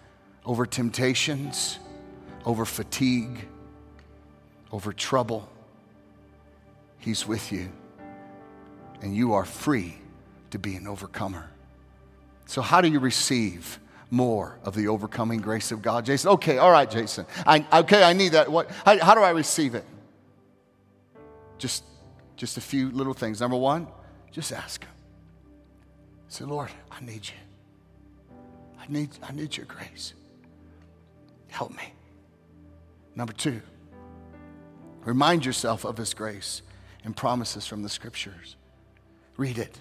over 0.44 0.64
temptations, 0.66 1.78
over 2.44 2.64
fatigue, 2.64 3.46
over 4.70 4.92
trouble. 4.92 5.48
He's 6.98 7.26
with 7.26 7.52
you, 7.52 7.70
and 9.02 9.14
you 9.14 9.32
are 9.32 9.44
free 9.44 9.96
to 10.50 10.58
be 10.58 10.76
an 10.76 10.86
overcomer. 10.86 11.50
So, 12.46 12.62
how 12.62 12.80
do 12.80 12.88
you 12.88 13.00
receive? 13.00 13.78
More 14.10 14.58
of 14.64 14.74
the 14.74 14.88
overcoming 14.88 15.40
grace 15.40 15.70
of 15.70 15.82
God. 15.82 16.06
Jason, 16.06 16.30
okay, 16.30 16.58
all 16.58 16.70
right, 16.70 16.90
Jason. 16.90 17.26
I, 17.46 17.64
okay, 17.80 18.02
I 18.02 18.12
need 18.12 18.32
that. 18.32 18.50
What, 18.50 18.70
how, 18.84 18.98
how 18.98 19.14
do 19.14 19.20
I 19.20 19.30
receive 19.30 19.74
it? 19.74 19.84
Just, 21.58 21.84
just 22.36 22.56
a 22.56 22.60
few 22.60 22.90
little 22.90 23.14
things. 23.14 23.40
Number 23.40 23.56
one, 23.56 23.86
just 24.30 24.52
ask 24.52 24.82
Him. 24.82 24.90
Say, 26.28 26.44
Lord, 26.44 26.70
I 26.90 27.04
need 27.04 27.26
you. 27.26 28.36
I 28.80 28.84
need, 28.88 29.10
I 29.22 29.32
need 29.32 29.56
your 29.56 29.66
grace. 29.66 30.14
Help 31.48 31.70
me. 31.72 31.92
Number 33.14 33.32
two, 33.32 33.60
remind 35.04 35.44
yourself 35.44 35.84
of 35.84 35.96
His 35.96 36.14
grace 36.14 36.62
and 37.04 37.16
promises 37.16 37.66
from 37.66 37.82
the 37.82 37.88
scriptures. 37.88 38.56
Read 39.36 39.58
it, 39.58 39.80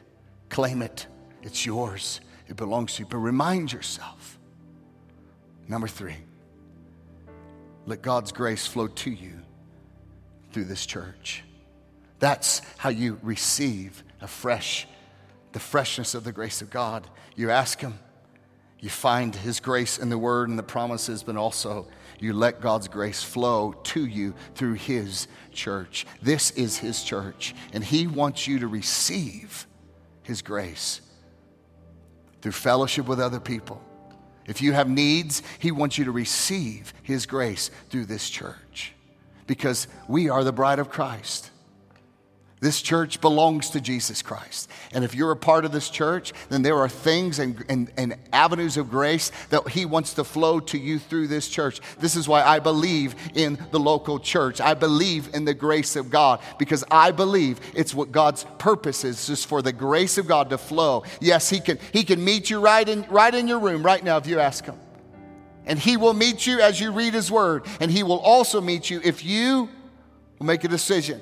claim 0.50 0.82
it, 0.82 1.08
it's 1.42 1.66
yours. 1.66 2.20
It 2.48 2.56
belongs 2.56 2.96
to 2.96 3.04
you. 3.04 3.08
But 3.10 3.18
remind 3.18 3.72
yourself. 3.74 4.40
Number 5.68 5.88
three, 5.88 6.16
let 7.86 8.02
God's 8.02 8.32
grace 8.32 8.66
flow 8.66 8.88
to 8.88 9.12
you 9.12 9.34
through 10.52 10.66
this 10.66 10.86
church. 10.86 11.44
That's 12.20 12.62
how 12.78 12.90
you 12.90 13.20
receive 13.22 14.04
a 14.22 14.28
fresh, 14.28 14.88
the 15.52 15.60
freshness 15.60 16.16
of 16.16 16.24
the 16.24 16.32
grace 16.32 16.62
of 16.62 16.70
God. 16.70 17.08
You 17.36 17.52
ask 17.52 17.80
Him, 17.80 18.00
you 18.80 18.90
find 18.90 19.36
His 19.36 19.60
grace 19.60 20.00
in 20.00 20.10
the 20.10 20.18
Word 20.18 20.50
and 20.50 20.58
the 20.58 20.64
promises, 20.64 21.24
but 21.24 21.36
also 21.36 21.88
you 22.20 22.34
let 22.34 22.62
God's 22.62 22.88
grace 22.88 23.24
flow 23.24 23.74
to 23.84 24.06
you 24.06 24.34
through 24.56 24.74
His 24.74 25.28
church. 25.52 26.06
This 26.22 26.52
is 26.52 26.78
His 26.78 27.04
church, 27.04 27.54
and 27.74 27.84
He 27.84 28.08
wants 28.08 28.48
you 28.48 28.60
to 28.60 28.68
receive 28.68 29.68
His 30.24 30.42
grace 30.42 31.02
through 32.48 32.54
fellowship 32.54 33.08
with 33.08 33.20
other 33.20 33.42
people. 33.42 33.82
If 34.46 34.62
you 34.62 34.72
have 34.72 34.90
needs, 34.90 35.44
He 35.60 35.74
wants 35.74 35.98
you 35.98 36.06
to 36.06 36.14
receive 36.14 36.94
His 37.04 37.26
grace 37.26 37.70
through 37.90 38.06
this 38.06 38.30
church 38.30 38.94
because 39.48 39.90
we 40.08 40.30
are 40.30 40.46
the 40.46 40.54
bride 40.54 40.80
of 40.80 40.90
Christ. 40.90 41.52
This 42.60 42.82
church 42.82 43.22
belongs 43.22 43.70
to 43.72 43.82
Jesus 43.82 44.24
Christ. 44.24 44.68
And 44.92 45.04
if 45.04 45.14
you're 45.14 45.30
a 45.30 45.36
part 45.36 45.64
of 45.64 45.72
this 45.72 45.92
church, 45.92 46.34
then 46.50 46.64
there 46.64 46.78
are 46.78 46.90
things 46.90 47.38
and, 47.38 47.64
and, 47.70 47.92
and, 47.98 48.16
avenues 48.34 48.78
of 48.78 48.90
grace 48.90 49.32
that 49.52 49.68
He 49.70 49.86
wants 49.86 50.16
to 50.16 50.24
flow 50.24 50.60
to 50.62 50.78
you 50.78 50.98
through 50.98 51.28
this 51.28 51.50
church. 51.50 51.80
This 52.00 52.16
is 52.16 52.28
why 52.28 52.42
I 52.42 52.58
believe 52.58 53.14
in 53.36 53.60
the 53.70 53.80
local 53.80 54.20
church. 54.20 54.60
I 54.60 54.74
believe 54.74 55.36
in 55.36 55.46
the 55.46 55.54
grace 55.54 55.96
of 55.96 56.10
God 56.10 56.40
because 56.58 56.84
I 56.90 57.12
believe 57.12 57.60
it's 57.76 57.94
what 57.94 58.12
God's 58.12 58.44
purpose 58.58 59.04
is, 59.04 59.28
just 59.28 59.46
for 59.46 59.62
the 59.62 59.74
grace 59.74 60.18
of 60.18 60.28
God 60.28 60.50
to 60.50 60.58
flow. 60.58 61.04
Yes, 61.22 61.52
He 61.52 61.60
can, 61.60 61.78
he 61.94 62.04
can 62.04 62.24
meet 62.24 62.50
you 62.50 62.60
right 62.60 62.90
in, 62.90 63.04
right 63.04 63.34
in 63.36 63.48
your 63.48 63.60
room 63.60 63.84
right 63.84 64.04
now 64.04 64.18
if 64.18 64.26
you 64.26 64.40
ask 64.40 64.66
Him. 64.66 64.80
And 65.68 65.78
He 65.78 65.96
will 65.96 66.16
meet 66.16 66.48
you 66.48 66.60
as 66.60 66.82
you 66.82 66.92
read 66.92 67.14
His 67.14 67.30
Word. 67.30 67.68
And 67.80 67.92
He 67.92 68.02
will 68.02 68.20
also 68.20 68.62
meet 68.62 68.90
you 68.90 69.00
if 69.04 69.24
you 69.24 69.70
will 70.40 70.48
make 70.48 70.64
a 70.64 70.68
decision 70.68 71.22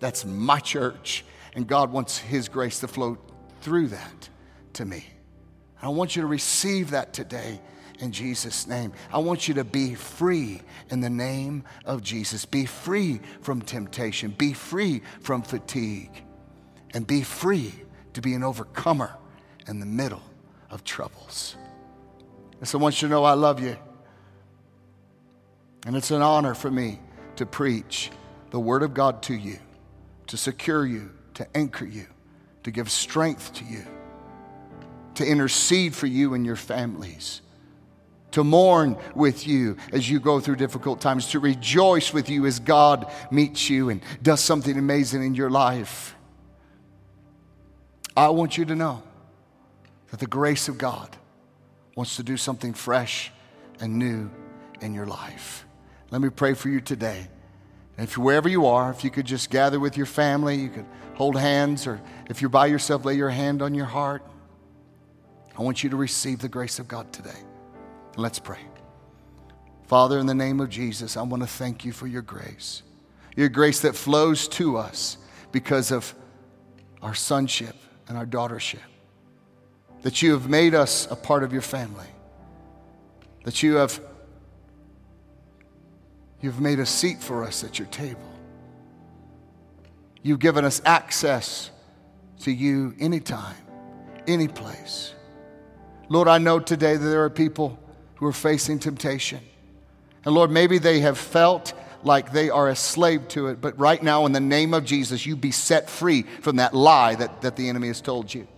that's 0.00 0.24
my 0.24 0.58
church. 0.58 1.24
And 1.54 1.66
God 1.66 1.92
wants 1.92 2.18
His 2.18 2.48
grace 2.48 2.80
to 2.80 2.88
flow 2.88 3.18
through 3.60 3.88
that 3.88 4.28
to 4.74 4.84
me. 4.84 5.04
I 5.82 5.88
want 5.88 6.16
you 6.16 6.22
to 6.22 6.28
receive 6.28 6.90
that 6.90 7.12
today 7.12 7.60
in 7.98 8.12
Jesus' 8.12 8.66
name. 8.66 8.92
I 9.12 9.18
want 9.18 9.46
you 9.46 9.54
to 9.54 9.64
be 9.64 9.94
free 9.94 10.62
in 10.90 11.00
the 11.00 11.10
name 11.10 11.64
of 11.84 12.02
Jesus. 12.02 12.44
Be 12.44 12.66
free 12.66 13.20
from 13.42 13.62
temptation, 13.62 14.30
be 14.30 14.52
free 14.52 15.02
from 15.20 15.42
fatigue, 15.42 16.24
and 16.94 17.06
be 17.06 17.22
free 17.22 17.72
to 18.14 18.20
be 18.20 18.34
an 18.34 18.42
overcomer 18.42 19.14
in 19.68 19.80
the 19.80 19.86
middle 19.86 20.22
of 20.70 20.84
troubles. 20.84 21.56
And 22.58 22.68
so 22.68 22.78
I 22.78 22.82
want 22.82 23.00
you 23.00 23.08
to 23.08 23.12
know 23.12 23.24
I 23.24 23.34
love 23.34 23.60
you. 23.60 23.76
And 25.86 25.96
it's 25.96 26.10
an 26.10 26.20
honor 26.22 26.54
for 26.54 26.70
me 26.70 27.00
to 27.36 27.46
preach 27.46 28.10
the 28.50 28.60
Word 28.60 28.82
of 28.82 28.92
God 28.92 29.22
to 29.24 29.34
you 29.34 29.58
to 30.30 30.36
secure 30.36 30.86
you, 30.86 31.10
to 31.34 31.44
anchor 31.56 31.84
you, 31.84 32.06
to 32.62 32.70
give 32.70 32.88
strength 32.88 33.52
to 33.52 33.64
you, 33.64 33.84
to 35.16 35.26
intercede 35.26 35.92
for 35.92 36.06
you 36.06 36.34
and 36.34 36.46
your 36.46 36.54
families, 36.54 37.42
to 38.30 38.44
mourn 38.44 38.96
with 39.16 39.44
you 39.48 39.76
as 39.92 40.08
you 40.08 40.20
go 40.20 40.38
through 40.38 40.54
difficult 40.54 41.00
times, 41.00 41.30
to 41.30 41.40
rejoice 41.40 42.12
with 42.12 42.30
you 42.30 42.46
as 42.46 42.60
God 42.60 43.10
meets 43.32 43.68
you 43.68 43.88
and 43.88 44.00
does 44.22 44.40
something 44.40 44.78
amazing 44.78 45.24
in 45.24 45.34
your 45.34 45.50
life. 45.50 46.14
I 48.16 48.28
want 48.28 48.56
you 48.56 48.64
to 48.66 48.76
know 48.76 49.02
that 50.12 50.20
the 50.20 50.28
grace 50.28 50.68
of 50.68 50.78
God 50.78 51.08
wants 51.96 52.14
to 52.16 52.22
do 52.22 52.36
something 52.36 52.72
fresh 52.72 53.32
and 53.80 53.98
new 53.98 54.30
in 54.80 54.94
your 54.94 55.06
life. 55.06 55.66
Let 56.12 56.20
me 56.20 56.28
pray 56.28 56.54
for 56.54 56.68
you 56.68 56.80
today. 56.80 57.26
If 58.00 58.16
you, 58.16 58.22
wherever 58.22 58.48
you 58.48 58.66
are, 58.66 58.90
if 58.90 59.04
you 59.04 59.10
could 59.10 59.26
just 59.26 59.50
gather 59.50 59.78
with 59.78 59.96
your 59.96 60.06
family, 60.06 60.56
you 60.56 60.70
could 60.70 60.86
hold 61.14 61.36
hands, 61.38 61.86
or 61.86 62.00
if 62.30 62.40
you're 62.40 62.48
by 62.48 62.66
yourself, 62.66 63.04
lay 63.04 63.14
your 63.14 63.28
hand 63.28 63.60
on 63.60 63.74
your 63.74 63.84
heart. 63.84 64.22
I 65.56 65.62
want 65.62 65.84
you 65.84 65.90
to 65.90 65.96
receive 65.96 66.38
the 66.38 66.48
grace 66.48 66.78
of 66.78 66.88
God 66.88 67.12
today. 67.12 67.38
Let's 68.16 68.38
pray. 68.38 68.60
Father, 69.86 70.18
in 70.18 70.26
the 70.26 70.34
name 70.34 70.60
of 70.60 70.70
Jesus, 70.70 71.16
I 71.18 71.22
want 71.22 71.42
to 71.42 71.48
thank 71.48 71.84
you 71.84 71.92
for 71.92 72.06
your 72.06 72.22
grace. 72.22 72.82
Your 73.36 73.50
grace 73.50 73.80
that 73.80 73.94
flows 73.94 74.48
to 74.48 74.78
us 74.78 75.18
because 75.52 75.90
of 75.90 76.14
our 77.02 77.14
sonship 77.14 77.76
and 78.08 78.16
our 78.16 78.26
daughtership. 78.26 78.78
That 80.02 80.22
you 80.22 80.32
have 80.32 80.48
made 80.48 80.74
us 80.74 81.10
a 81.10 81.16
part 81.16 81.42
of 81.42 81.52
your 81.52 81.62
family. 81.62 82.06
That 83.44 83.62
you 83.62 83.74
have 83.74 84.00
You've 86.40 86.60
made 86.60 86.80
a 86.80 86.86
seat 86.86 87.20
for 87.22 87.44
us 87.44 87.64
at 87.64 87.78
your 87.78 87.88
table. 87.88 88.20
You've 90.22 90.38
given 90.38 90.64
us 90.64 90.80
access 90.84 91.70
to 92.40 92.50
you 92.50 92.94
anytime, 92.98 93.56
any 94.26 94.48
place. 94.48 95.14
Lord, 96.08 96.28
I 96.28 96.38
know 96.38 96.58
today 96.58 96.96
that 96.96 97.06
there 97.06 97.24
are 97.24 97.30
people 97.30 97.78
who 98.16 98.26
are 98.26 98.32
facing 98.32 98.78
temptation. 98.78 99.40
And 100.24 100.34
Lord, 100.34 100.50
maybe 100.50 100.78
they 100.78 101.00
have 101.00 101.18
felt 101.18 101.72
like 102.02 102.32
they 102.32 102.50
are 102.50 102.68
a 102.68 102.76
slave 102.76 103.28
to 103.28 103.48
it, 103.48 103.60
but 103.60 103.78
right 103.78 104.02
now, 104.02 104.24
in 104.24 104.32
the 104.32 104.40
name 104.40 104.72
of 104.72 104.84
Jesus, 104.84 105.26
you 105.26 105.36
be 105.36 105.50
set 105.50 105.88
free 105.88 106.22
from 106.22 106.56
that 106.56 106.74
lie 106.74 107.14
that, 107.14 107.42
that 107.42 107.56
the 107.56 107.68
enemy 107.68 107.88
has 107.88 108.00
told 108.00 108.32
you. 108.32 108.48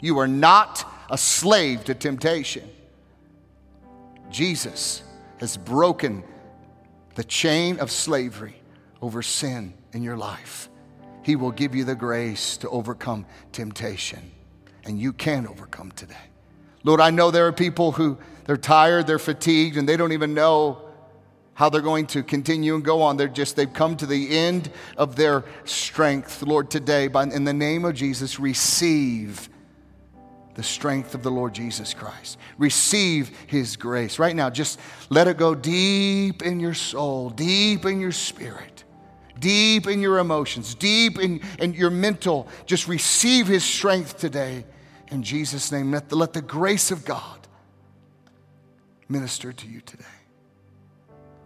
You 0.00 0.18
are 0.18 0.28
not 0.28 0.84
a 1.10 1.18
slave 1.18 1.84
to 1.84 1.94
temptation. 1.94 2.68
Jesus 4.30 5.02
has 5.38 5.56
broken 5.56 6.22
the 7.14 7.24
chain 7.24 7.78
of 7.78 7.90
slavery 7.90 8.56
over 9.00 9.22
sin 9.22 9.74
in 9.92 10.02
your 10.02 10.16
life. 10.16 10.68
He 11.22 11.36
will 11.36 11.52
give 11.52 11.74
you 11.74 11.84
the 11.84 11.94
grace 11.94 12.56
to 12.58 12.68
overcome 12.68 13.26
temptation. 13.52 14.32
And 14.84 14.98
you 14.98 15.12
can 15.12 15.46
overcome 15.46 15.92
today. 15.92 16.16
Lord, 16.84 17.00
I 17.00 17.10
know 17.10 17.30
there 17.30 17.46
are 17.46 17.52
people 17.52 17.92
who 17.92 18.18
they're 18.44 18.56
tired, 18.56 19.06
they're 19.06 19.20
fatigued, 19.20 19.76
and 19.76 19.88
they 19.88 19.96
don't 19.96 20.12
even 20.12 20.34
know 20.34 20.82
how 21.54 21.68
they're 21.68 21.80
going 21.80 22.06
to 22.08 22.22
continue 22.22 22.74
and 22.74 22.84
go 22.84 23.02
on. 23.02 23.16
They're 23.16 23.28
just, 23.28 23.54
they've 23.54 23.72
come 23.72 23.96
to 23.98 24.06
the 24.06 24.36
end 24.36 24.70
of 24.96 25.14
their 25.14 25.44
strength. 25.64 26.42
Lord, 26.42 26.70
today, 26.70 27.06
by, 27.08 27.24
in 27.24 27.44
the 27.44 27.52
name 27.52 27.84
of 27.84 27.94
Jesus, 27.94 28.40
receive 28.40 29.48
the 30.54 30.62
strength 30.62 31.14
of 31.14 31.22
the 31.22 31.30
Lord 31.30 31.54
Jesus 31.54 31.94
Christ. 31.94 32.38
Receive 32.58 33.30
His 33.46 33.76
grace. 33.76 34.18
Right 34.18 34.36
now, 34.36 34.50
just 34.50 34.78
let 35.08 35.28
it 35.28 35.38
go 35.38 35.54
deep 35.54 36.42
in 36.42 36.60
your 36.60 36.74
soul, 36.74 37.30
deep 37.30 37.86
in 37.86 38.00
your 38.00 38.12
spirit, 38.12 38.84
deep 39.38 39.86
in 39.86 40.00
your 40.00 40.18
emotions, 40.18 40.74
deep 40.74 41.18
in, 41.18 41.40
in 41.58 41.72
your 41.72 41.90
mental. 41.90 42.48
Just 42.66 42.86
receive 42.86 43.46
His 43.46 43.64
strength 43.64 44.18
today. 44.18 44.64
In 45.08 45.22
Jesus' 45.22 45.72
name, 45.72 45.90
let 45.90 46.08
the, 46.08 46.16
let 46.16 46.32
the 46.32 46.42
grace 46.42 46.90
of 46.90 47.04
God 47.04 47.38
minister 49.08 49.52
to 49.52 49.66
you 49.66 49.80
today. 49.80 50.04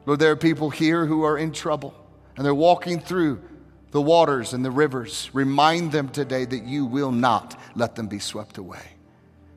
Lord, 0.05 0.21
there 0.21 0.31
are 0.31 0.37
people 0.37 0.71
here 0.71 1.05
who 1.05 1.25
are 1.25 1.37
in 1.37 1.53
trouble 1.53 1.95
and 2.37 2.45
they're 2.45 2.55
walking 2.55 3.01
through 3.01 3.42
the 3.90 4.01
waters 4.01 4.53
and 4.53 4.64
the 4.64 4.71
rivers. 4.71 5.31
Remind 5.33 5.90
them 5.90 6.09
today 6.09 6.45
that 6.45 6.64
you 6.64 6.87
will 6.87 7.11
not 7.11 7.59
let 7.75 7.97
them 7.97 8.07
be 8.07 8.21
swept 8.21 8.59
away 8.59 8.95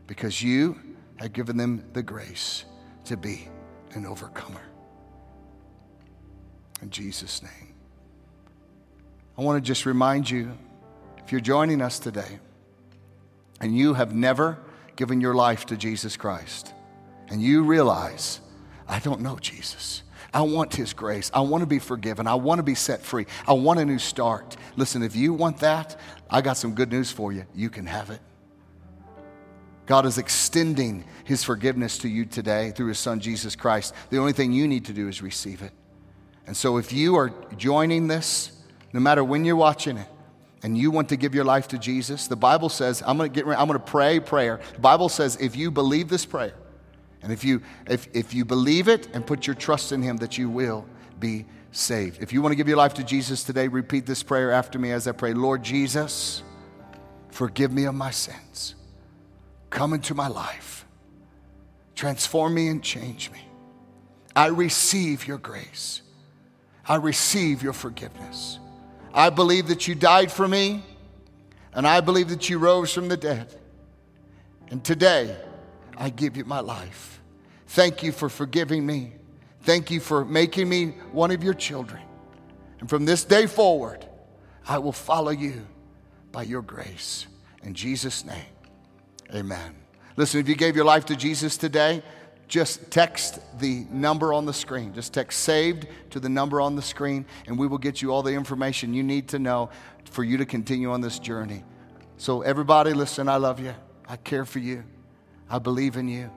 because 0.10 0.42
you 0.42 0.76
have 1.18 1.32
given 1.34 1.56
them 1.56 1.86
the 1.94 2.02
grace 2.02 2.66
to 3.06 3.16
be 3.16 3.48
an 3.94 4.08
overcomer. 4.08 4.64
In 6.82 6.90
Jesus' 6.90 7.44
name. 7.44 7.76
I 9.38 9.44
want 9.44 9.64
to 9.64 9.68
just 9.68 9.86
remind 9.86 10.28
you 10.28 10.58
if 11.24 11.32
you're 11.32 11.40
joining 11.40 11.80
us 11.80 12.00
today 12.00 12.40
and 13.62 13.78
you 13.78 13.94
have 13.94 14.16
never 14.16 14.58
given 14.96 15.22
your 15.22 15.36
life 15.36 15.68
to 15.68 15.78
Jesus 15.78 16.18
Christ, 16.18 16.74
and 17.30 17.40
you 17.40 17.64
realize, 17.64 18.42
I 18.88 18.98
don't 19.00 19.22
know 19.22 19.38
Jesus. 19.38 20.02
I 20.34 20.42
want 20.42 20.74
His 20.74 20.92
grace. 20.92 21.30
I 21.36 21.42
want 21.42 21.62
to 21.62 21.68
be 21.68 21.78
forgiven. 21.78 22.26
I 22.26 22.34
want 22.34 22.58
to 22.58 22.64
be 22.64 22.76
set 22.76 23.04
free. 23.04 23.28
I 23.48 23.54
want 23.54 23.80
a 23.80 23.86
new 23.86 24.00
start. 24.00 24.58
Listen, 24.76 25.04
if 25.04 25.16
you 25.16 25.34
want 25.34 25.60
that, 25.60 26.00
I 26.32 26.42
got 26.42 26.58
some 26.58 26.74
good 26.74 26.92
news 26.92 27.12
for 27.12 27.32
you. 27.32 27.46
You 27.54 27.70
can 27.70 27.86
have 27.86 28.10
it. 28.10 28.22
God 29.90 30.06
is 30.06 30.20
extending 30.20 31.04
his 31.24 31.44
forgiveness 31.44 31.98
to 31.98 32.08
you 32.08 32.24
today 32.24 32.70
through 32.70 32.90
his 32.90 33.00
son 33.00 33.20
Jesus 33.20 33.56
Christ. 33.56 33.96
The 34.12 34.20
only 34.20 34.34
thing 34.34 34.54
you 34.54 34.68
need 34.68 34.86
to 34.86 34.94
do 34.94 35.08
is 35.08 35.24
receive 35.24 35.64
it. 35.64 35.72
And 36.46 36.56
so 36.56 36.78
if 36.78 36.94
you 36.94 37.16
are 37.16 37.34
joining 37.58 38.06
this, 38.08 38.52
no 38.94 39.00
matter 39.00 39.24
when 39.24 39.46
you're 39.46 39.56
watching 39.56 39.98
it, 39.98 40.08
and 40.62 40.78
you 40.78 40.92
want 40.92 41.10
to 41.10 41.16
give 41.16 41.34
your 41.34 41.44
life 41.44 41.70
to 41.70 41.80
Jesus, 41.80 42.28
the 42.28 42.36
Bible 42.36 42.70
says, 42.70 43.02
I'm 43.04 43.18
to 43.18 43.30
get 43.30 43.48
I'm 43.48 43.68
to 43.70 43.80
pray 43.80 44.20
prayer. 44.20 44.60
The 44.76 44.80
Bible 44.80 45.10
says 45.10 45.38
if 45.38 45.56
you 45.56 45.72
believe 45.72 46.08
this 46.08 46.24
prayer, 46.24 46.54
and 47.24 47.34
if 47.34 47.44
you 47.44 47.64
if 47.88 48.08
if 48.14 48.32
you 48.32 48.46
believe 48.46 48.90
it 48.90 49.08
and 49.16 49.26
put 49.26 49.48
your 49.48 49.56
trust 49.56 49.92
in 49.92 50.04
him 50.04 50.18
that 50.18 50.38
you 50.38 50.52
will 50.52 50.86
be 51.20 51.48
saved. 51.72 52.22
If 52.22 52.32
you 52.32 52.44
want 52.44 52.52
to 52.52 52.58
give 52.58 52.68
your 52.68 52.78
life 52.78 52.94
to 52.96 53.04
Jesus 53.04 53.44
today, 53.44 53.68
repeat 53.68 54.06
this 54.06 54.22
prayer 54.22 54.52
after 54.52 54.78
me 54.78 54.92
as 54.92 55.08
I 55.08 55.14
pray. 55.14 55.34
Lord 55.34 55.64
Jesus, 55.64 56.44
forgive 57.32 57.72
me 57.72 57.86
of 57.86 57.96
my 57.96 58.12
sins. 58.12 58.76
Come 59.70 59.94
into 59.94 60.14
my 60.14 60.28
life. 60.28 60.86
Transform 61.96 62.54
me 62.54 62.68
and 62.70 62.84
change 62.84 63.32
me. 63.32 63.42
I 64.36 64.48
receive 64.48 65.28
your 65.28 65.38
grace. 65.38 66.02
I 66.88 66.96
receive 66.96 67.62
your 67.62 67.74
forgiveness. 67.74 68.60
I 69.14 69.30
believe 69.30 69.68
that 69.68 69.88
you 69.88 69.96
died 69.96 70.32
for 70.32 70.48
me, 70.48 70.84
and 71.74 71.86
I 71.86 72.02
believe 72.02 72.30
that 72.30 72.50
you 72.50 72.58
rose 72.58 72.94
from 72.94 73.08
the 73.10 73.18
dead. 73.18 73.54
And 74.70 74.84
today, 74.84 75.36
I 75.98 76.10
give 76.10 76.38
you 76.38 76.46
my 76.46 76.62
life. 76.62 77.22
Thank 77.68 78.02
you 78.02 78.12
for 78.12 78.30
forgiving 78.30 78.86
me. 78.86 79.14
Thank 79.62 79.92
you 79.92 80.00
for 80.00 80.24
making 80.24 80.70
me 80.70 80.88
one 81.12 81.32
of 81.32 81.44
your 81.44 81.54
children. 81.54 82.02
And 82.80 82.90
from 82.90 83.06
this 83.06 83.24
day 83.24 83.46
forward, 83.46 84.06
I 84.68 84.78
will 84.78 84.94
follow 84.94 85.32
you 85.32 85.68
by 86.32 86.44
your 86.44 86.62
grace. 86.62 87.28
In 87.64 87.74
Jesus' 87.74 88.24
name. 88.24 88.46
Amen. 89.34 89.76
Listen, 90.16 90.40
if 90.40 90.50
you 90.50 90.56
gave 90.56 90.76
your 90.76 90.86
life 90.86 91.06
to 91.06 91.16
Jesus 91.16 91.58
today, 91.58 92.02
just 92.48 92.90
text 92.90 93.40
the 93.60 93.86
number 93.92 94.34
on 94.34 94.46
the 94.46 94.54
screen. 94.54 94.94
Just 94.94 95.14
text 95.14 95.42
saved 95.42 95.88
to 96.10 96.20
the 96.20 96.30
number 96.30 96.60
on 96.60 96.76
the 96.76 96.82
screen, 96.82 97.26
and 97.46 97.58
we 97.58 97.68
will 97.68 97.78
get 97.78 98.02
you 98.02 98.12
all 98.12 98.24
the 98.24 98.34
information 98.34 98.94
you 98.94 99.04
need 99.04 99.28
to 99.30 99.40
know 99.40 99.70
for 100.12 100.24
you 100.24 100.38
to 100.38 100.46
continue 100.46 100.92
on 100.92 101.02
this 101.02 101.20
journey. 101.20 101.64
So, 102.18 102.42
everybody, 102.42 102.94
listen, 102.94 103.30
I 103.30 103.38
love 103.38 103.60
you. 103.60 103.74
I 104.08 104.18
care 104.18 104.46
for 104.46 104.60
you. 104.60 104.84
I 105.50 105.60
believe 105.60 105.96
in 105.96 106.08
you. 106.08 106.32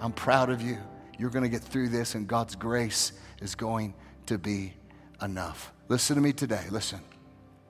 I'm 0.00 0.12
proud 0.12 0.50
of 0.50 0.62
you. 0.62 0.78
You're 1.18 1.30
going 1.30 1.42
to 1.42 1.50
get 1.50 1.62
through 1.62 1.88
this, 1.88 2.14
and 2.14 2.28
God's 2.28 2.54
grace 2.54 3.12
is 3.42 3.54
going 3.54 3.94
to 4.26 4.38
be 4.38 4.72
enough. 5.20 5.72
Listen 5.88 6.16
to 6.16 6.22
me 6.22 6.32
today. 6.32 6.64
Listen. 6.70 7.00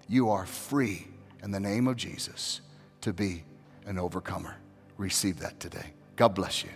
You 0.08 0.30
are 0.30 0.46
free 0.46 1.06
in 1.42 1.50
the 1.50 1.60
name 1.60 1.88
of 1.88 1.96
Jesus 1.96 2.60
to 3.00 3.12
be 3.12 3.44
an 3.86 3.98
overcomer. 3.98 4.56
Receive 4.97 5.38
that 5.40 5.61
today. 5.61 5.92
God 6.16 6.28
bless 6.34 6.64
you. 6.64 6.70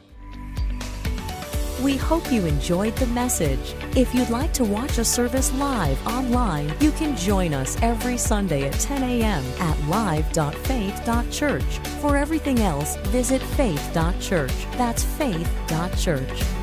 We 1.83 1.97
hope 1.97 2.31
you 2.31 2.45
enjoyed 2.45 2.95
the 2.97 3.07
message. 3.07 3.75
If 3.97 4.15
you'd 4.15 4.29
like 4.29 4.53
to 4.55 4.65
watch 4.65 4.99
a 4.99 5.05
service 5.05 5.51
live 5.55 6.07
online, 6.07 6.75
you 6.79 6.91
can 6.93 7.17
join 7.17 7.55
us 7.55 7.81
every 7.81 8.19
Sunday 8.19 8.69
at 8.69 8.75
10 8.75 9.03
a.m. 9.03 9.43
at 9.59 9.81
live.faith.church. 9.89 11.79
For 12.03 12.19
everything 12.19 12.61
else, 12.61 12.97
visit 13.07 13.41
faith.church. 13.41 14.53
That's 14.77 15.05
faith.church. 15.05 16.60